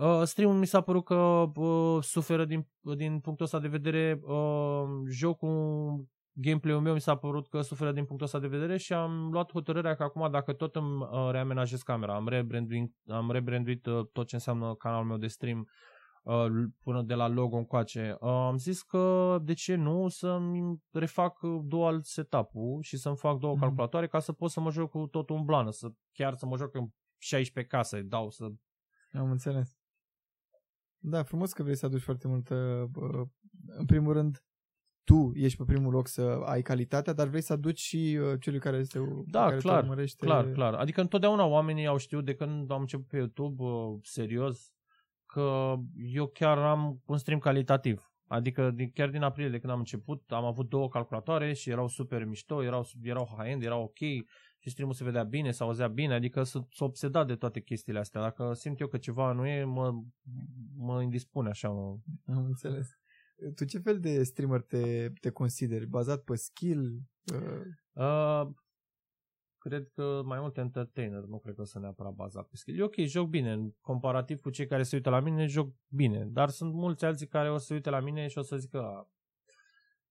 [0.00, 1.14] Uh, streamul mi s-a părut că
[1.54, 7.48] uh, suferă din, din punctul ăsta de vedere uh, jocul gameplay-ul meu mi s-a părut
[7.48, 10.76] că suferă din punctul ăsta de vedere și am luat hotărârea că acum dacă tot
[10.76, 15.26] îmi uh, reamenajez camera, am rebranduit, am rebranduit uh, tot ce înseamnă canalul meu de
[15.26, 15.68] stream
[16.22, 16.46] uh,
[16.82, 22.00] până de la logo încoace, uh, am zis că de ce nu să-mi refac dual
[22.02, 23.62] setup-ul și să-mi fac două Mhm.
[23.62, 26.56] calculatoare ca să pot să mă joc cu totul în blană, să chiar să mă
[26.56, 28.48] joc în 16 case, dau să
[29.12, 29.79] Am înțeles.
[31.02, 32.86] Da, frumos că vrei să aduci foarte multă...
[32.90, 33.24] bă,
[33.66, 34.44] În primul rând,
[35.04, 38.58] tu ești pe primul loc să ai calitatea, dar vrei să aduci și uh, celui
[38.58, 40.24] care este Da, care te clar, urmărește.
[40.26, 40.74] Clar, clar.
[40.74, 44.72] Adică întotdeauna oamenii au știut de când am început pe YouTube uh, serios
[45.26, 48.10] că eu chiar am un stream calitativ.
[48.26, 51.88] Adică din, chiar din aprilie de când am început am avut două calculatoare și erau
[51.88, 53.98] super mișto, erau, erau high-end, erau ok
[54.62, 57.98] și streamul se vedea bine, se auzea bine, adică sunt s-a obsedat de toate chestiile
[57.98, 58.20] astea.
[58.20, 59.92] Dacă simt eu că ceva nu e, mă,
[60.76, 61.68] mă indispune așa.
[61.68, 61.96] Mă.
[62.26, 62.88] Am înțeles.
[63.54, 65.86] Tu ce fel de streamer te, te consideri?
[65.86, 67.00] Bazat pe skill?
[67.34, 68.48] Uh, Uh,
[69.58, 72.78] cred că mai mult entertainer, nu cred că o să neapărat bazat pe skill.
[72.78, 76.24] E ok, joc bine, în comparativ cu cei care se uită la mine, joc bine,
[76.24, 78.82] dar sunt mulți alții care o să se uite la mine și o să zică
[78.82, 79.10] "A,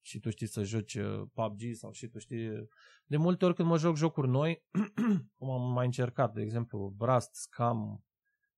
[0.01, 2.67] și tu știi să joci uh, PUBG sau și tu știi...
[3.05, 4.65] De multe ori când mă joc jocuri noi,
[5.37, 8.03] cum am mai încercat, de exemplu, Rust, Scam,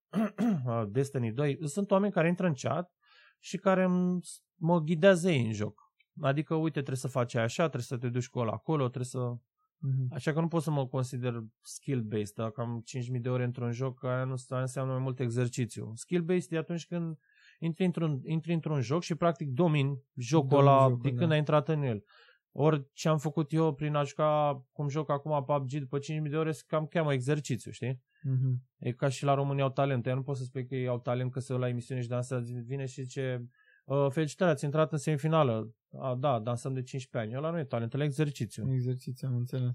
[0.65, 2.91] uh, Destiny 2, sunt oameni care intră în chat
[3.39, 4.21] și care îmi-
[4.56, 5.93] mă ghidează ei în joc.
[6.21, 9.34] Adică, uite, trebuie să faci așa, trebuie să te duci cu ăla acolo, trebuie să...
[9.77, 10.08] mhm.
[10.13, 12.34] Așa că nu pot să mă consider skill-based.
[12.36, 12.84] Dacă am
[13.15, 15.93] 5.000 de ore într-un joc, aia nu aia înseamnă mai mult exercițiu.
[15.95, 17.17] Skill-based e atunci când
[17.62, 21.15] intri într-un, intri într-un joc și practic domini jocul Domini ăla jocul, de da.
[21.17, 22.04] când ai intrat în el.
[22.52, 26.38] Ori ce am făcut eu prin a juca cum joc acum PUBG după 5.000 de
[26.38, 28.02] ore, se cam cheamă exercițiu, știi?
[28.24, 28.63] Mhm.
[28.78, 30.08] E ca și la români au talent.
[30.08, 32.52] Eu nu pot să spui că ei au talent că se la emisiune și dansează,
[32.65, 33.45] vine și zice
[33.86, 35.74] "Uh, felicitări, ați intrat în semifinală.
[36.00, 37.43] A, da, dansăm de 15 ani.
[37.43, 38.74] Ăla nu e talent, ăla e exercițiu.
[38.74, 39.71] Exercițiu, am înțeles.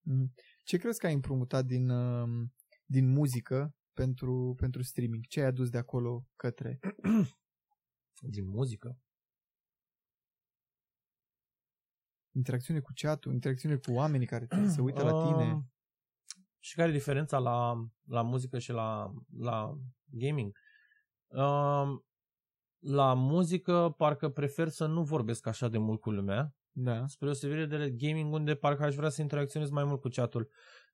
[0.00, 0.32] Mhm.
[0.64, 2.28] Ce crezi că ai împrumutat din, uh,
[2.84, 5.26] din muzică pentru, pentru streaming?
[5.26, 6.78] Ce ai adus de acolo către?
[8.34, 8.98] Din muzică.
[12.32, 15.52] Interacțiune cu chat interacțiune cu oamenii care te, se uită la tine?
[15.52, 15.72] Um,
[16.58, 20.56] Și care e diferența la, la muzică și la, la gaming?
[21.28, 22.04] Um,
[22.78, 27.06] la muzică parcă prefer să nu vorbesc așa de mult cu lumea, Da.
[27.06, 30.50] spre osebire de gaming unde parcă aș vrea să interacționez mai mult cu chatul.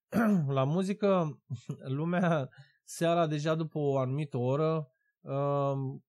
[0.59, 1.43] la muzică,
[1.99, 2.49] lumea
[2.87, 6.05] seara deja după o anumită oră um,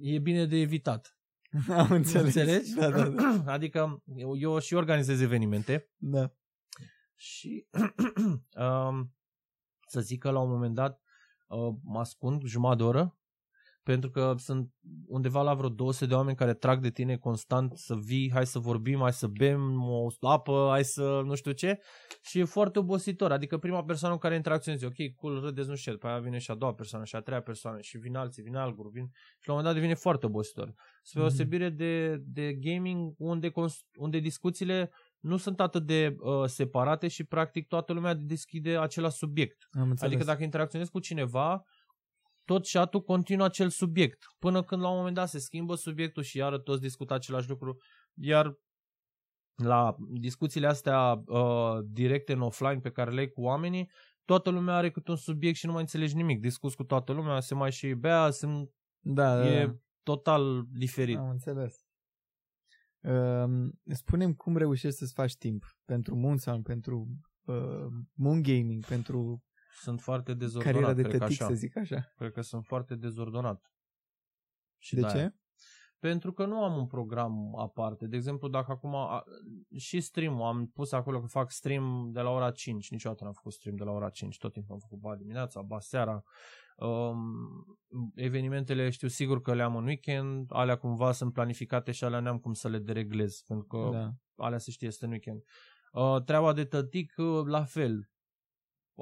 [0.00, 1.18] e bine de evitat.
[1.68, 2.34] Am înțeles.
[2.34, 2.74] Înțelegi?
[2.74, 3.44] Da, da, da.
[3.52, 6.32] Adică eu, eu și organizez evenimente da.
[7.14, 7.68] și
[8.88, 9.14] um,
[9.86, 11.00] să zic că la un moment dat
[11.48, 13.18] uh, mă ascund jumătate de oră
[13.92, 14.70] pentru că sunt
[15.06, 18.58] undeva la vreo 200 de oameni care trag de tine constant să vii, hai să
[18.58, 21.78] vorbim, hai să bem o apă, hai să nu știu ce
[22.22, 23.32] și e foarte obositor.
[23.32, 26.38] Adică prima persoană cu care interacționezi, ok, cool, râdeți, nu știu, ce, după aia vine
[26.38, 29.08] și a doua persoană și a treia persoană și vin alții, vine alt grup, vin
[29.12, 30.74] și la un moment dat devine foarte obositor.
[31.02, 31.30] Spre Mhm.
[31.30, 37.24] osebire de, de gaming unde, cons- unde discuțiile nu sunt atât de uh, separate și
[37.24, 39.56] practic toată lumea deschide același subiect.
[39.70, 40.12] Am înțeles.
[40.12, 41.62] Adică dacă interacționezi cu cineva,
[42.48, 44.24] tot chat-ul continuă acel subiect.
[44.38, 47.76] Până când la un moment dat se schimbă subiectul și iară toți discută același lucru.
[48.14, 48.58] Iar
[49.54, 53.90] la discuțiile astea uh, directe în offline pe care le ai cu oamenii,
[54.24, 56.40] toată lumea are câte un subiect și nu mai înțelegi nimic.
[56.40, 58.46] Discuți cu toată lumea, se mai și bea, se,
[58.98, 59.74] da, da, e da.
[60.02, 61.16] total diferit.
[61.16, 61.86] Am înțeles.
[63.00, 67.08] Um, spunem cum reușești să-ți faci timp pentru muncă sau pentru
[67.44, 69.42] uh, Moon Gaming, pentru
[69.80, 71.50] Sunt foarte dezordonat, cariera de cred că tătic, așa.
[71.50, 72.12] să zic așa.
[72.16, 73.72] Cred că sunt foarte dezordonat.
[74.78, 75.28] Și De de-aia.
[75.28, 75.34] ce?
[75.98, 78.06] Pentru că nu am un program aparte.
[78.06, 79.24] De exemplu, dacă acum a,
[79.76, 82.90] și stream am pus acolo că fac stream de la ora 5.
[82.90, 84.38] Niciodată n-am făcut stream de la ora 5.
[84.38, 86.22] Tot timpul am făcut ba dimineața, ba seara.
[86.76, 87.20] Um,
[88.14, 92.38] evenimentele știu sigur că le am în weekend, alea cumva sunt planificate și alea n-am
[92.38, 94.10] cum să le dereglez, pentru că Da.
[94.44, 95.42] alea se știe, este în weekend.
[95.92, 98.10] Uh, treaba de tătic, uh, la fel.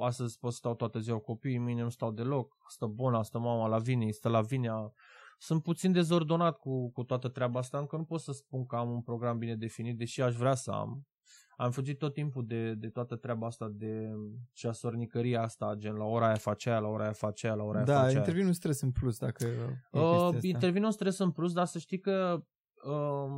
[0.01, 2.55] Astăzi pot să stau toată ziua cu copiii, mâine nu stau deloc.
[2.67, 4.91] Stă bona, stă mama la vine, stă la vinea.
[5.39, 8.91] Sunt puțin dezordonat cu, cu toată treaba asta, încă nu pot să spun că am
[8.91, 11.07] un program bine definit, deși aș vrea să am.
[11.55, 14.09] Am fugit tot timpul de, de toată treaba asta, de
[14.53, 17.77] ceasornicăria asta, gen la ora aia face aia, la ora aia face aia, la ora
[17.77, 18.17] aia Da, face aia.
[18.17, 19.47] intervine un stres în plus dacă e
[19.91, 20.47] Uh, chestia asta.
[20.47, 22.43] intervine un stres în plus, dar să știi că
[22.83, 23.29] uh,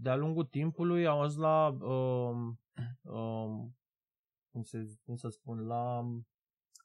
[0.00, 2.36] de-a lungul timpului am ajuns la uh,
[3.02, 3.66] uh,
[4.54, 6.02] cum, se, cum să spun, la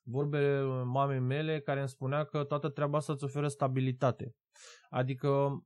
[0.03, 4.35] vorbele mamei mele care îmi spunea că toată treaba asta îți oferă stabilitate.
[4.89, 5.63] Adică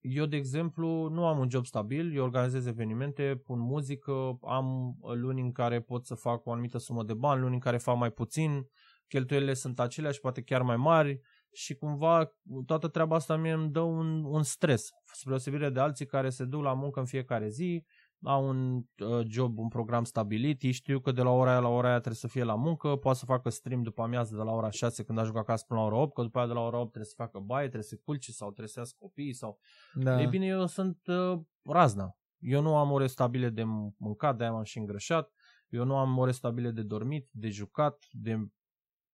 [0.00, 5.40] eu, de exemplu, nu am un job stabil, eu organizez evenimente, pun muzică, am luni
[5.40, 8.10] în care pot să fac o anumită sumă de bani, luni în care fac mai
[8.10, 8.66] puțin,
[9.08, 11.20] cheltuielile sunt aceleași, poate chiar mai mari
[11.52, 12.32] și cumva
[12.66, 16.44] toată treaba asta mie îmi dă un, un stres, spre deosebire de alții care se
[16.44, 17.84] duc la muncă în fiecare zi,
[18.22, 21.68] au un uh, job, un program stabilit, ei știu că de la ora aia la
[21.68, 24.52] ora aia trebuie să fie la muncă, poate să facă stream după amiază de la
[24.52, 26.76] ora 6 când ajung acasă până la ora 8, că după aia de la ora
[26.78, 29.58] 8 trebuie să facă baie, trebuie să culce sau trebuie să iasă copiii sau...
[29.94, 30.20] Da.
[30.20, 32.14] Ei bine, eu sunt uh, razna.
[32.38, 33.64] Eu nu am ore stabile de
[33.96, 35.32] mâncat, de-aia m-am și îngrășat.
[35.68, 38.48] Eu nu am ore stabile de dormit, de jucat, de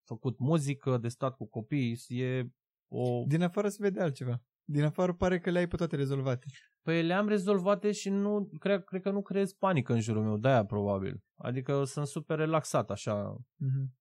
[0.03, 1.99] făcut muzică, de stat cu copii.
[2.07, 2.47] E
[2.87, 3.23] o...
[3.25, 4.41] Din afară se vede altceva.
[4.63, 6.45] Din afară pare că le-ai pe toate rezolvate.
[6.87, 10.65] Păi le-am rezolvate și nu, cred, cred că nu creez panică în jurul meu, de-aia
[10.65, 11.23] probabil.
[11.35, 13.37] Adică sunt super relaxat așa.
[13.55, 13.97] Mhm.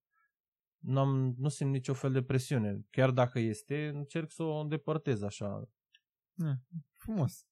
[0.79, 2.87] N-am, nu simt nicio fel de presiune.
[2.91, 5.69] Chiar dacă este, încerc să o îndepărtez așa.
[6.93, 7.47] Frumos.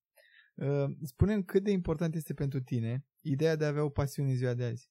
[0.54, 4.36] Uh, spune cât de important este pentru tine ideea de a avea o pasiune în
[4.36, 4.90] ziua de azi.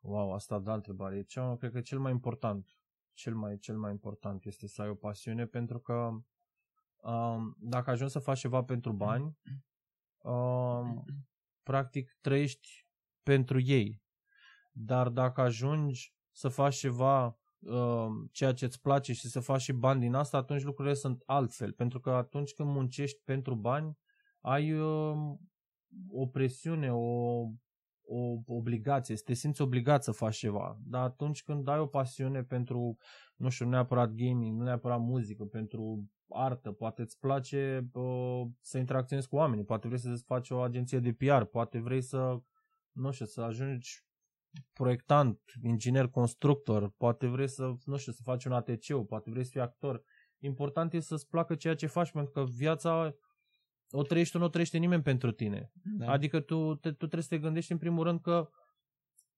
[0.00, 1.16] Wow, asta da întrebare.
[1.16, 2.76] E cea, cred că cel mai important.
[3.12, 6.10] Cel mai, cel mai important este să ai o pasiune pentru că
[7.06, 9.38] um, dacă ajungi să faci ceva pentru bani,
[10.18, 11.04] um,
[11.62, 12.68] practic trăiești
[13.22, 14.02] pentru ei.
[14.72, 19.72] Dar dacă ajungi să faci ceva um, ceea ce îți place și să faci și
[19.72, 21.72] bani din asta, atunci lucrurile sunt altfel.
[21.72, 23.98] Pentru că atunci când muncești pentru bani,
[24.40, 25.40] ai um,
[26.10, 27.40] o presiune, o,
[28.02, 30.78] o obligație, să te simți obligat să faci ceva.
[30.84, 32.96] Dar atunci când ai o pasiune pentru,
[33.36, 38.78] nu știu, nu neapărat gaming, nu neapărat muzică, pentru artă, poate îți place uh, să
[38.78, 42.38] interacționezi cu oamenii, poate vrei să faci o agenție de PR, poate vrei să,
[42.92, 44.04] nu știu, să ajungi
[44.72, 49.50] proiectant, inginer, constructor, poate vrei să, nu știu, să faci un ATC, poate vrei să
[49.50, 50.02] fii actor.
[50.38, 53.14] Important e să-ți placă ceea ce faci, pentru că viața
[53.90, 55.70] o trăiești tu, nu o trăiește nimeni pentru tine.
[55.98, 56.10] Da.
[56.10, 58.50] Adică tu, te, tu trebuie să te gândești în primul rând că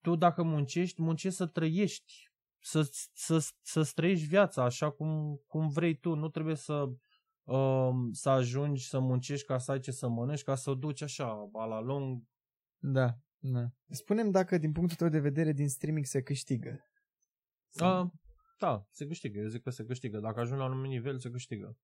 [0.00, 2.27] tu dacă muncești, muncești să trăiești,
[2.60, 6.14] să, să, să trăiești viața așa cum, cum vrei tu.
[6.14, 6.90] Nu trebuie să,
[7.44, 11.02] uh, să ajungi să muncești ca să ai ce să mănânci, ca să o duci
[11.02, 12.22] așa, a la lung.
[12.78, 13.64] Da, da.
[13.88, 16.80] Spunem dacă din punctul tău de vedere din streaming se câștigă.
[17.68, 18.10] Sau- Uh,
[18.58, 19.38] da, se câștigă.
[19.38, 20.18] Eu zic că se câștigă.
[20.18, 21.76] Dacă ajungi la un anumit nivel, se câștigă.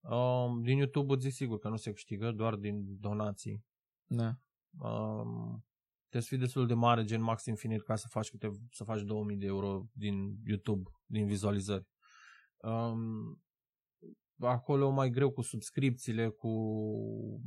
[0.00, 3.64] Uh, din YouTube îți zic sigur că nu se câștigă, doar din donații.
[4.06, 4.36] Da.
[4.78, 5.64] Um,
[6.16, 9.00] trebuie să fii destul de mare, gen max infinit, ca să faci, câte, să faci
[9.00, 11.86] 2000 de euro din YouTube, din vizualizări.
[12.56, 13.42] Um,
[14.38, 16.50] acolo mai greu cu subscripțiile, cu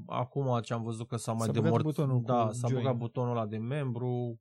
[0.05, 2.81] acum ce am văzut că s-a mai S-a băgat demort, butonul da, cu s-a join.
[2.81, 4.39] băgat butonul ăla de membru.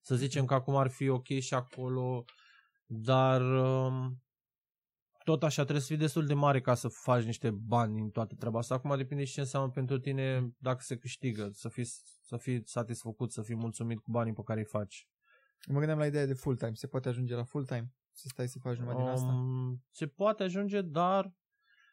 [0.00, 2.24] Să zicem că acum ar fi ok și acolo,
[2.86, 4.22] dar um,
[5.28, 8.34] tot așa trebuie să fii destul de mare ca să faci niște bani din toată
[8.34, 8.74] treaba asta.
[8.74, 11.84] Acum depinde și ce înseamnă pentru tine dacă se câștigă, să fii,
[12.22, 15.08] să fii satisfăcut, să fii mulțumit cu banii pe care îi faci.
[15.68, 16.72] Mă gândeam la ideea de full-time.
[16.74, 17.92] Se poate ajunge la full-time?
[18.12, 19.26] Să stai să faci numai din asta?
[19.26, 21.32] Um, se poate ajunge, dar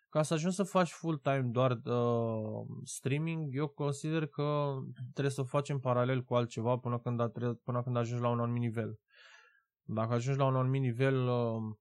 [0.09, 4.75] ca să ajungi să faci full-time doar uh, streaming, eu consider că
[5.13, 7.31] trebuie să o faci în paralel cu altceva până când, a,
[7.63, 8.99] până când ajungi la un anumit nivel.
[9.81, 11.75] Dacă ajungi la un anumit nivel uh,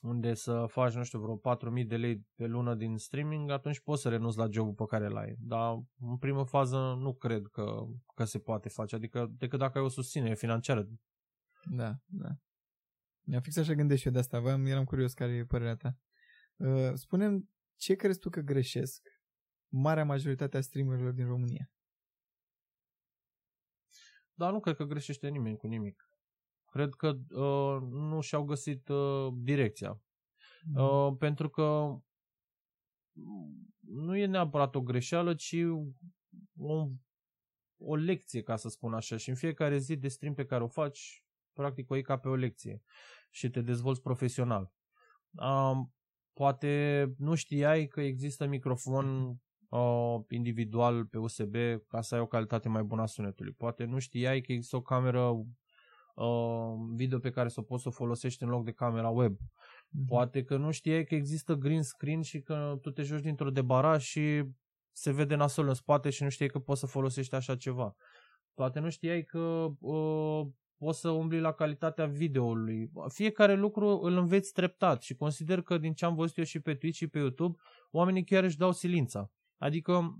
[0.00, 4.02] unde să faci, nu știu, vreo 4.000 de lei pe lună din streaming, atunci poți
[4.02, 5.36] să renunți la jobul pe care l ai.
[5.38, 9.84] Dar în primă fază nu cred că, că se poate face, adică decât dacă ai
[9.84, 10.88] o susținere financiară.
[11.70, 12.28] Da, da.
[13.22, 14.40] Mi-a fix așa gândesc și eu de asta.
[14.40, 15.96] Voiam, eram curios care e părerea ta.
[16.56, 17.44] Uh, spune
[17.76, 19.08] ce crezi tu că greșesc
[19.68, 21.70] marea majoritate a streamerilor din România?
[24.36, 26.10] dar nu cred că greșește nimeni cu nimic.
[26.76, 30.02] Cred că uh, nu și-au găsit uh, direcția.
[30.64, 30.84] Mm.
[30.84, 31.96] Uh, pentru că
[33.80, 35.56] nu e neapărat o greșeală, ci
[36.58, 36.88] o,
[37.76, 39.16] o lecție, ca să spun așa.
[39.16, 42.28] Și în fiecare zi de stream pe care o faci, practic o iei ca pe
[42.28, 42.82] o lecție
[43.30, 44.72] și te dezvolți profesional.
[45.30, 45.86] Uh,
[46.32, 49.36] poate nu știai că există microfon
[49.68, 51.54] uh, individual pe USB
[51.88, 53.52] ca să ai o calitate mai bună a sunetului.
[53.52, 55.46] Poate nu știai că există o cameră
[56.16, 59.36] uh, video pe care să o poți să o folosești în loc de camera web.
[59.88, 60.06] Mhm.
[60.06, 64.02] Poate că nu știai că există green screen și că tu te joci dintr-o debaraj
[64.02, 64.44] și
[64.92, 67.96] se vede nasul în spate și nu știai că poți să folosești așa ceva.
[68.54, 72.90] Poate nu știai că uh, poți să umbli la calitatea videoului.
[73.08, 76.74] Fiecare lucru îl înveți treptat și consider că din ce am văzut eu și pe
[76.74, 77.58] Twitch și pe YouTube,
[77.90, 79.30] oamenii chiar își dau silința.
[79.58, 80.18] Adică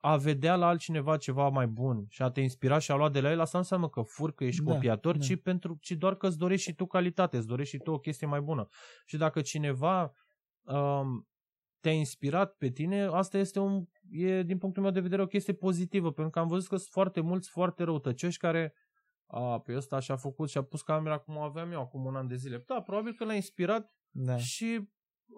[0.00, 3.20] a vedea la altcineva ceva mai bun și a te inspira și a lua de
[3.20, 5.24] la el, asta nu înseamnă că fur, că ești Da, copiator, da.
[5.24, 7.98] ci, pentru, ci doar că îți dorești și tu calitate, îți dorești și tu o
[7.98, 8.68] chestie mai bună.
[9.06, 10.12] Și dacă cineva
[10.62, 11.28] um,
[11.80, 15.52] te-a inspirat pe tine, asta este, un, e din punctul meu de vedere o chestie
[15.54, 18.74] pozitivă, pentru că am văzut că sunt foarte mulți foarte răutăcioși care
[19.26, 22.26] a, pe ăsta și-a făcut și-a pus camera cum o aveam eu acum un an
[22.26, 22.62] de zile.
[22.66, 24.36] Da, probabil că l-a inspirat Da.
[24.36, 24.88] și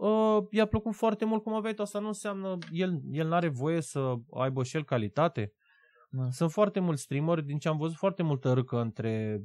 [0.06, 1.82] uh, i-a plăcut foarte mult cum aveai tu.
[1.82, 5.52] Asta nu înseamnă, el, el n-are voie să aibă și el calitate.
[6.10, 6.30] Da.
[6.30, 9.44] Sunt foarte mulți streameri, din ce am văzut foarte multă râcă între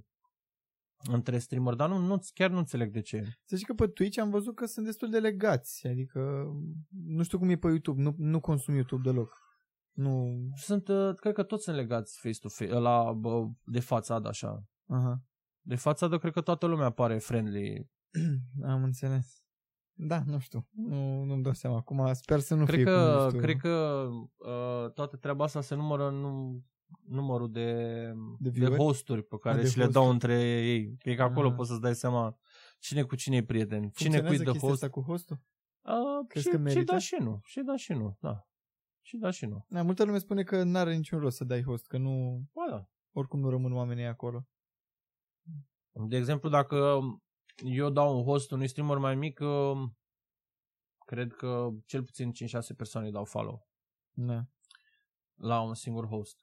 [1.12, 3.24] între streameri, dar nu, nu, chiar nu înțeleg de ce.
[3.44, 6.46] Să știi că pe Twitch am văzut că sunt destul de legați, adică
[7.06, 9.44] nu știu cum e pe YouTube, nu, nu consum YouTube deloc.
[9.91, 14.63] Nu, Sunt, uh, cred că toți sunt legați face-to-face, la, bă, de fațadă așa.
[14.88, 15.22] aha,
[15.62, 17.89] De fațadă cred că toată lumea pare friendly.
[18.74, 19.44] am înțeles.
[19.97, 21.75] Da, nu știu, nu, nu-mi dau seama.
[21.77, 25.43] Acum sper să nu cred fie că, cum, nu știu, cred că uh, toată treaba
[25.43, 26.21] asta se numără în
[27.08, 27.73] numărul de,
[28.39, 28.77] De de, viewer?
[28.77, 30.13] hosturi pe care Ah, de și le dau hosturi.
[30.13, 30.95] între ei.
[30.97, 31.55] Cred că acolo Aha.
[31.55, 32.38] poți să-ți dai seama
[32.79, 33.89] cine cu cine e prieten.
[33.89, 34.84] Cine funcționează cui de chestia host.
[34.84, 35.39] asta cu hostul?
[35.81, 36.91] Uh, Crezi și, că și merită?
[36.91, 37.39] da și nu.
[37.43, 38.47] Și da și nu, da.
[39.01, 39.65] Și da și nu.
[39.69, 42.89] Da, multă lume spune că n-are niciun rost să dai host, că nu, Ba da.
[43.12, 44.47] oricum nu rămân oamenii acolo.
[46.08, 46.99] De exemplu, dacă
[47.63, 49.78] eu dau un host unui streamer mai mic, uh,
[51.06, 53.68] cred că cel puțin 5-6 persoane îi dau follow
[54.12, 54.41] Da.
[55.36, 56.39] la un singur host.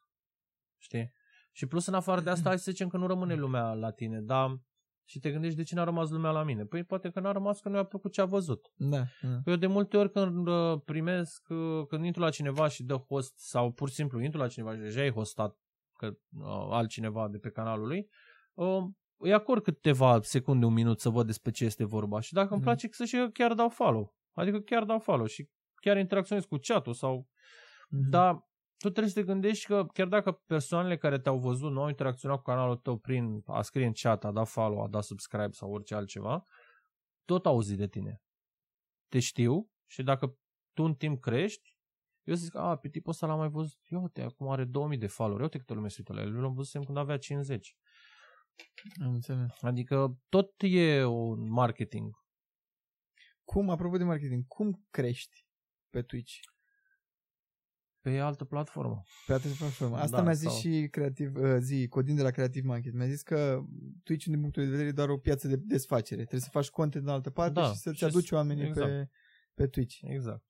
[0.79, 1.12] Știi?
[1.53, 4.20] Și plus în afară de asta, hai să zicem că nu rămâne lumea la tine,
[4.20, 4.61] dar
[5.05, 6.64] și te gândești de ce n-a rămas lumea la mine.
[6.64, 8.72] Păi poate că n-a rămas că nu i-a plăcut ce a văzut.
[8.75, 9.40] Da, da.
[9.44, 12.94] Păi eu de multe ori când uh, primesc, uh, când intru la cineva și dă
[12.94, 15.57] host sau pur și simplu intru la cineva și deja ai hostat
[15.98, 18.09] că, uh, altcineva de pe canalul lui,
[18.55, 18.85] uh,
[19.22, 22.56] îi acord câteva secunde, un minut să văd despre ce este vorba și dacă îmi
[22.56, 22.64] Mhm.
[22.64, 24.14] place să și eu chiar dau follow.
[24.32, 27.28] Adică chiar dau follow și chiar interacționez cu chat-ul sau...
[27.88, 28.11] Mhm.
[28.11, 28.35] Dar
[28.78, 32.37] tu trebuie să te gândești că chiar dacă persoanele care te-au văzut nu au interacționat
[32.37, 35.72] cu canalul tău prin a scrie în chat, a da follow, a da subscribe sau
[35.72, 36.44] orice altceva,
[37.24, 38.20] tot auzi de tine.
[39.08, 40.37] Te știu și dacă
[40.72, 41.76] tu în timp crești,
[42.22, 45.06] eu zic, a, pe tipul ăsta l-am mai văzut, ia uite, acum are 2000 de
[45.06, 47.76] follow ia uite câte lume se uită la el, eu l-am văzut când avea 50.
[49.04, 49.62] Am înțeles.
[49.62, 52.20] Adică tot e un marketing.
[53.44, 55.46] Cum, apropo de marketing, cum crești
[55.90, 56.32] pe Twitch?
[58.00, 59.02] Pe altă platformă.
[59.26, 59.96] Pe atât platformă.
[59.96, 62.92] Asta Da, mi-a zis sau- și creativ, uh, zi, Codin de la Creative Market.
[62.92, 63.62] Mi-a zis că
[64.02, 66.20] Twitch, din punctul de vedere, e doar o piață de desfacere.
[66.20, 68.88] Trebuie să faci content în altă parte Da, și să-ți și aduci s- oamenii exact.
[68.90, 69.08] pe,
[69.54, 69.98] pe Twitch.
[70.02, 70.44] Exact.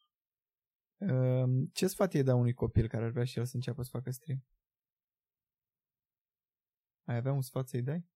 [0.96, 3.88] Uh, ce sfat e da unui copil care ar vrea și el să înceapă să
[3.92, 4.44] facă stream?
[7.04, 8.10] Ai avea un sfat să-i dai?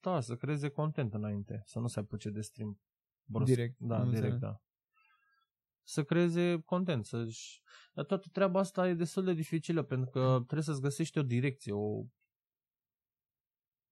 [0.00, 2.80] Da, să creeze content înainte, să nu se apuce de stream.
[3.24, 3.52] brusc.
[3.54, 4.40] Direct, Da, am direct, înțeles.
[4.40, 4.62] da.
[5.82, 7.62] Să creeze content, să-și...
[7.92, 11.72] Dar toată treaba asta e destul de dificilă, pentru că trebuie să-ți găsești o direcție,
[11.72, 12.04] o...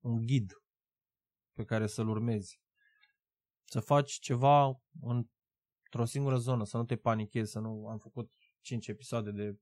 [0.01, 0.53] un ghid
[1.53, 2.61] pe care să-l urmezi.
[3.65, 7.87] Să faci ceva într-o singură zonă, să nu te panichezi, să nu...
[7.89, 9.59] Am făcut 5 episoade de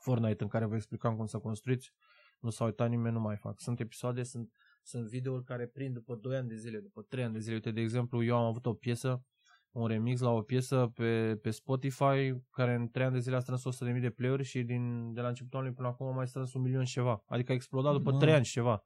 [0.00, 1.92] Fortnite în care vă explicam cum să construiți,
[2.40, 3.60] nu s-a uitat nimeni, nu mai fac.
[3.60, 4.50] Sunt episoade, sunt,
[4.82, 7.54] sunt videouri care prind după 2 ani de zile, după 3 ani de zile.
[7.54, 9.24] Uite, de exemplu, eu am avut o piesă,
[9.70, 13.40] un remix la o piesă pe, pe Spotify, care în 3 ani de zile a
[13.40, 13.62] strâns
[13.94, 16.62] 100.000 de play-uri și din, de la începutul anului până acum a mai strâns un
[16.62, 17.22] milion și ceva.
[17.26, 18.18] Adică a explodat după Wow.
[18.18, 18.82] 3 ani și ceva.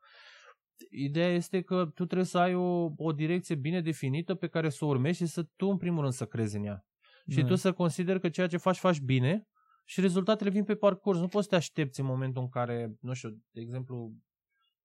[0.91, 4.85] Ideea este că tu trebuie să ai o, o direcție bine definită pe care să
[4.85, 6.87] o urmezi și să tu în primul rând să crezi în ea.
[7.29, 7.47] Și Da.
[7.47, 9.47] tu să consideri că ceea ce faci, faci bine
[9.85, 11.19] și rezultatele vin pe parcurs.
[11.19, 14.13] Nu poți să te aștepți în momentul în care, nu știu, de exemplu,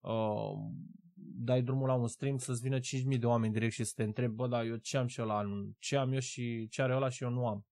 [0.00, 0.52] uh,
[1.14, 4.34] dai drumul la un stream să-ți vină 5.000 de oameni direct și să te întrebi,
[4.34, 7.08] bă, da, eu ce am și ăla, nu- ce am eu și ce are ăla
[7.08, 7.66] și eu nu am.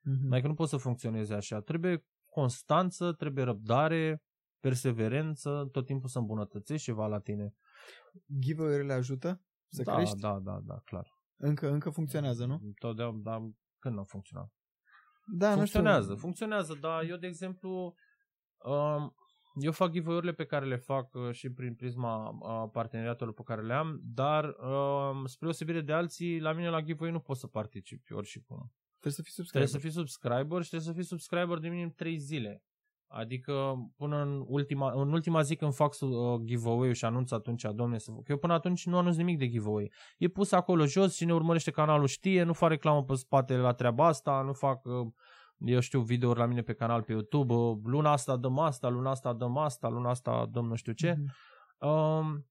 [0.00, 0.32] Mhm.
[0.32, 1.60] Adică nu poți să funcționeze așa.
[1.60, 4.22] Trebuie constanță, trebuie răbdare,
[4.58, 7.54] perseverență, tot timpul să îmbunătățești ceva la tine.
[8.38, 10.18] Giveaway-urile ajută să da, crești?
[10.18, 11.08] da, da, da, clar.
[11.36, 12.60] Încă, încă funcționează, nu?
[12.78, 14.52] Totdeauna, dar când nu a funcționat?
[15.32, 16.16] Da, funcționează, nu știu.
[16.16, 17.94] funcționează, dar eu, de exemplu,
[18.64, 19.14] um,
[19.54, 23.62] eu fac giveaway-urile pe care le fac uh, și prin prisma uh, parteneriatelor pe care
[23.62, 27.46] le am, dar um, spre osebire de alții, la mine la giveaway nu poți să
[27.46, 28.72] participi ori și cum.
[28.90, 29.68] Trebuie să fii subscriber.
[29.68, 32.62] Trebuie să fii subscriber și trebuie să fii subscriber de minim 3 zile.
[33.12, 36.10] Adică până în ultima, în ultima zi când fac uh,
[36.44, 38.28] giveaway-ul și anunț atunci, domne, să fac.
[38.28, 39.92] Eu până atunci nu anunț nimic de giveaway.
[40.18, 44.06] E pus acolo jos, cine urmărește canalul știe, nu fac reclamă pe spate la treaba
[44.06, 45.06] asta, nu fac, uh,
[45.58, 49.10] eu știu, videouri la mine pe canal pe YouTube, uh, luna asta dăm asta, luna
[49.10, 51.16] asta dăm asta, luna asta dăm nu știu ce.
[51.18, 51.88] Mhm.
[51.90, 52.46] Um,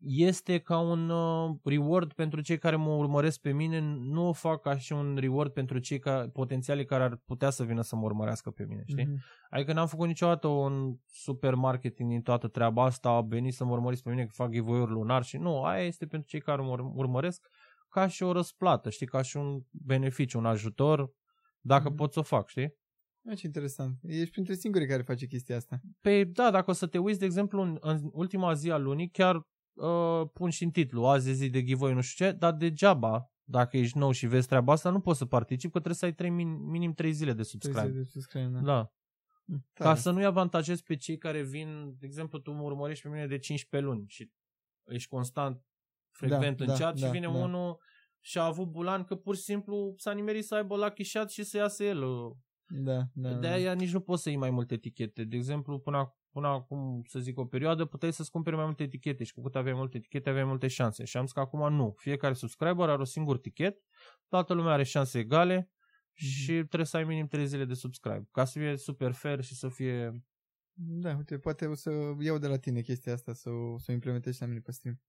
[0.00, 4.60] este ca un uh, reward pentru cei care mă urmăresc pe mine, nu o fac
[4.60, 8.02] ca și un reward pentru cei ca, potențiali care ar putea să vină să mă
[8.02, 9.04] urmărească pe mine, știi?
[9.04, 9.22] Mhm.
[9.50, 13.72] Adică n-am făcut niciodată un super marketing din toată treaba asta, a venit să mă
[13.72, 16.68] urmăriți pe mine că fac giveaway-uri lunar și nu, aia este pentru cei care mă
[16.70, 17.48] ur- urmăresc
[17.88, 21.10] ca și o răsplată, știi, ca și un beneficiu, un ajutor,
[21.60, 21.96] dacă Mhm.
[21.96, 22.74] pot să o fac, știi?
[23.24, 23.98] Da, ce interesant.
[24.02, 25.80] Ești printre singurii care face chestia asta.
[26.00, 29.08] Pe, da, dacă o să te uiți, de exemplu, în, în ultima zi a lunii,
[29.10, 32.52] chiar uh, pun și în titlu, azi e zi de giveaway, nu știu ce, dar
[32.52, 36.04] degeaba, dacă ești nou și vezi treaba asta, nu poți să participi, că trebuie să
[36.04, 37.80] ai 3, min, minim 3 zile de subscribe.
[37.80, 38.60] Trebuie să subscribe, da.
[38.60, 38.92] Da.
[39.44, 39.98] Mm, Ca tare.
[39.98, 43.38] să nu-i avantajezi pe cei care vin, de exemplu, tu mă urmărești pe mine de
[43.38, 44.30] 15 luni și
[44.84, 45.64] ești constant
[46.10, 47.32] frecvent Da, în da, chat și da, vine da.
[47.32, 47.78] unul
[48.20, 51.42] și a avut bulan că pur și simplu s-a nimerit să aibă lucky shot și
[51.42, 52.02] să iasă el.
[52.66, 53.32] Da, da.
[53.34, 55.24] De aia nici nu poți să iei mai multe etichete.
[55.24, 58.82] De exemplu, până, ac- până acum, să zic, o perioadă, puteai să-ți cumperi mai multe
[58.82, 61.04] etichete și cu cât aveai multe etichete, aveai multe șanse.
[61.04, 61.94] Și am zis că acum nu.
[61.96, 63.78] Fiecare subscriber are o singur tichet,
[64.28, 65.70] toată lumea are șanse egale
[66.12, 68.28] și trebuie să ai minim 3 zile de subscribe.
[68.30, 70.24] Ca să fie super fair și să fie...
[70.74, 73.92] Da, uite, poate o să iau de la tine chestia asta, să o, să o
[73.92, 75.00] implementez și la mine pe stream.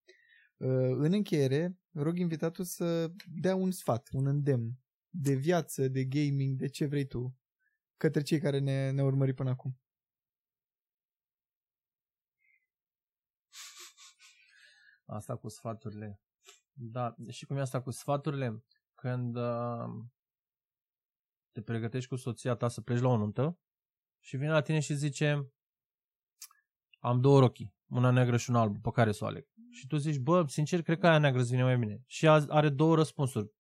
[0.58, 4.72] Uh, în încheiere, rog invitatul să dea un sfat, un îndemn
[5.10, 7.38] de viață, de gaming, de ce vrei tu,
[7.98, 9.78] către cei care ne, ne urmări până acum.
[15.06, 16.22] Asta cu sfaturile.
[16.72, 18.64] Da, și cum e asta cu sfaturile?
[18.96, 20.06] Când uh,
[21.52, 23.60] te pregătești cu soția ta să pleci la o nuntă
[24.20, 25.54] și vine la tine și zice
[27.00, 29.48] am două rochii, una neagră și una albă, pe care să o aleg?
[29.72, 32.04] Și tu zici, bă, sincer, cred că aia neagră îți vine mai bine.
[32.06, 33.54] Și ea are două răspunsuri.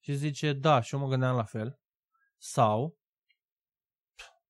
[0.00, 1.80] Și zice, da, și eu mă gândeam la fel.
[2.36, 2.98] Sau,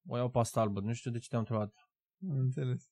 [0.07, 1.91] o iau pe asta albă, nu știu de ce te-am întrebat.
[2.31, 2.91] Am înțeles.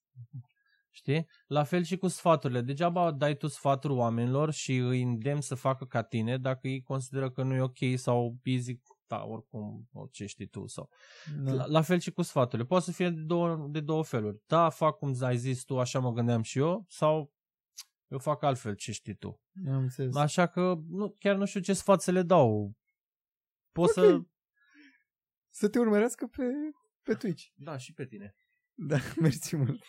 [0.90, 1.26] Știi?
[1.46, 2.60] La fel și cu sfaturile.
[2.60, 7.30] Degeaba dai tu sfaturi oamenilor și îi îndemn să facă ca tine dacă ei consideră
[7.30, 10.66] că nu e ok sau îi zic, da, oricum, o, ce știi tu.
[10.66, 10.90] Sau.
[11.42, 11.52] Da.
[11.52, 12.68] La, la fel și cu sfaturile.
[12.68, 14.42] Poate să fie de două, de două feluri.
[14.46, 17.34] Da, fac cum ai zis tu, așa mă gândeam și eu, sau
[18.06, 19.40] eu fac altfel, ce știi tu.
[19.68, 20.14] Am înțeles.
[20.16, 22.72] Așa că nu, chiar nu știu ce sfat să le dau.
[23.72, 24.04] Poți Ok.
[24.04, 24.20] să...
[25.52, 26.42] Să te urmărească pe,
[27.02, 27.44] pe Twitch.
[27.54, 28.34] Da, și pe tine.
[28.74, 29.82] Da, mersi mult.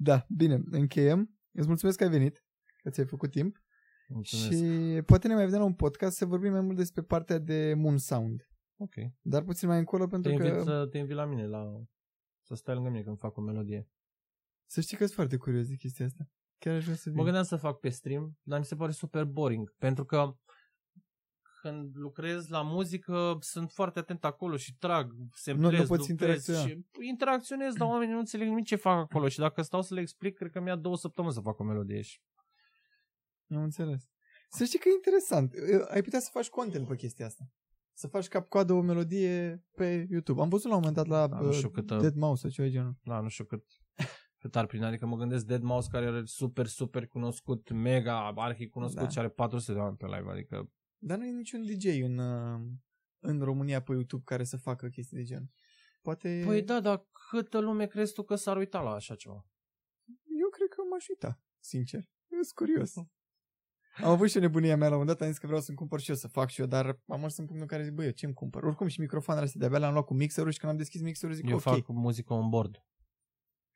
[0.00, 1.38] Da, bine, încheiem.
[1.52, 2.44] Îți mulțumesc că ai venit,
[2.82, 3.62] că ți-ai făcut timp.
[4.08, 4.50] Mulțumesc.
[4.50, 7.74] Și poate ne mai vedem la un podcast să vorbim mai mult despre partea de
[7.76, 8.48] Moon Sound.
[8.76, 8.94] Ok.
[9.20, 11.82] Dar puțin mai încolo Te pentru invit, că să, te invit la mine, la...
[12.42, 13.88] să stai lângă mine când fac o melodie.
[14.66, 16.30] să știi că sunt foarte curios de chestia asta.
[16.58, 17.18] Chiar aș vrea să vin.
[17.18, 20.36] Mă gândeam să fac pe stream, dar mi se pare super boring, pentru că
[21.60, 26.10] când lucrez la muzică sunt foarte atent acolo și trag, se Nu- nu dupez poți
[26.10, 26.58] interacționa.
[26.66, 30.00] și interacționez, dar oamenii nu înțeleg nimic ce fac acolo și dacă stau să le
[30.00, 32.20] explic, cred că mi-a două săptămâni să fac o melodie și
[33.50, 34.08] Am înțeles.
[34.50, 35.52] Să știi că e interesant.
[35.88, 37.44] Ai putea să faci content pe chestia asta.
[37.92, 40.40] Să faci cap-coadă o melodie pe YouTube.
[40.40, 42.50] Am văzut la un moment dat la Da, nu uh, știu câtă- Dead Mouse sau
[42.50, 42.96] ceva de genul.
[43.02, 43.64] da, nu știu cât,
[44.38, 44.86] cât ar prinde.
[44.86, 49.08] Adică mă gândesc Dead Mouse care are super, super cunoscut, mega arhi cunoscut Da.
[49.08, 52.60] și are 400 de oameni pe live, adică Dar nu e niciun DJ în, uh,
[53.18, 55.50] în România pe YouTube care să facă chestii de gen.
[56.02, 56.42] Poate...
[56.44, 59.46] Păi da, dar câtă lume crezi tu că s-ar uita la așa ceva?
[60.40, 62.00] Eu cred că m-aș uita, sincer.
[62.28, 62.94] Eu sunt curios.
[63.96, 66.00] Am avut și o nebunia mea la un dat, am zis că vreau să-mi cumpăr
[66.00, 68.04] și eu să fac și eu, dar am ajuns în punctul în care zic, băi,
[68.04, 68.62] eu ce-mi cumpăr?
[68.62, 71.48] Oricum și microfoanele astea, de-abia le-am luat cu mixerul și când am deschis mixerul zic,
[71.48, 71.60] Eu ok.
[71.62, 72.82] fac muzică on board.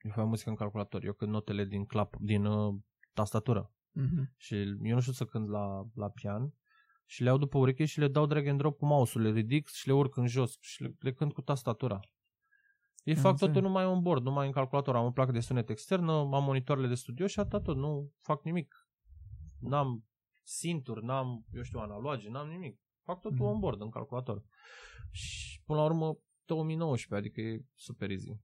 [0.02, 1.04] Eu fac muzică în calculator.
[1.04, 2.74] Eu cânt notele din clap, din uh,
[3.12, 3.72] tastatură.
[3.90, 4.32] Mhm.
[4.36, 6.54] Și eu nu știu să cânt la, la pian.
[7.06, 9.24] Și le iau după ureche și le dau drag and drop cu mouse-ul.
[9.24, 12.00] Le ridic și le urc în jos și le, le cânt cu tastatura.
[13.04, 13.54] Ei Am fac înțeles.
[13.54, 14.96] totul numai on board, numai în calculator.
[14.96, 17.76] Am o placă de sunet externă, am monitoarele de studio și atât tot.
[17.76, 18.88] Nu fac nimic.
[19.58, 20.04] N-am
[20.42, 22.80] sinturi, n-am, eu știu, analoage, n-am nimic.
[23.02, 23.46] Fac totul Mhm.
[23.54, 24.42] on board în calculator.
[25.10, 28.36] Și până la urmă 2019, adică e super easy.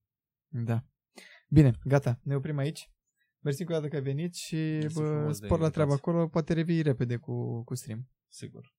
[0.49, 0.85] Da.
[1.49, 2.91] Bine, gata, ne oprim aici.
[3.41, 6.13] Mersi cu dată că ai venit și Mersi bă, frumos de spor la treabă invitație.
[6.13, 8.09] acolo, poate revii repede cu, cu stream.
[8.31, 8.73] Sigur.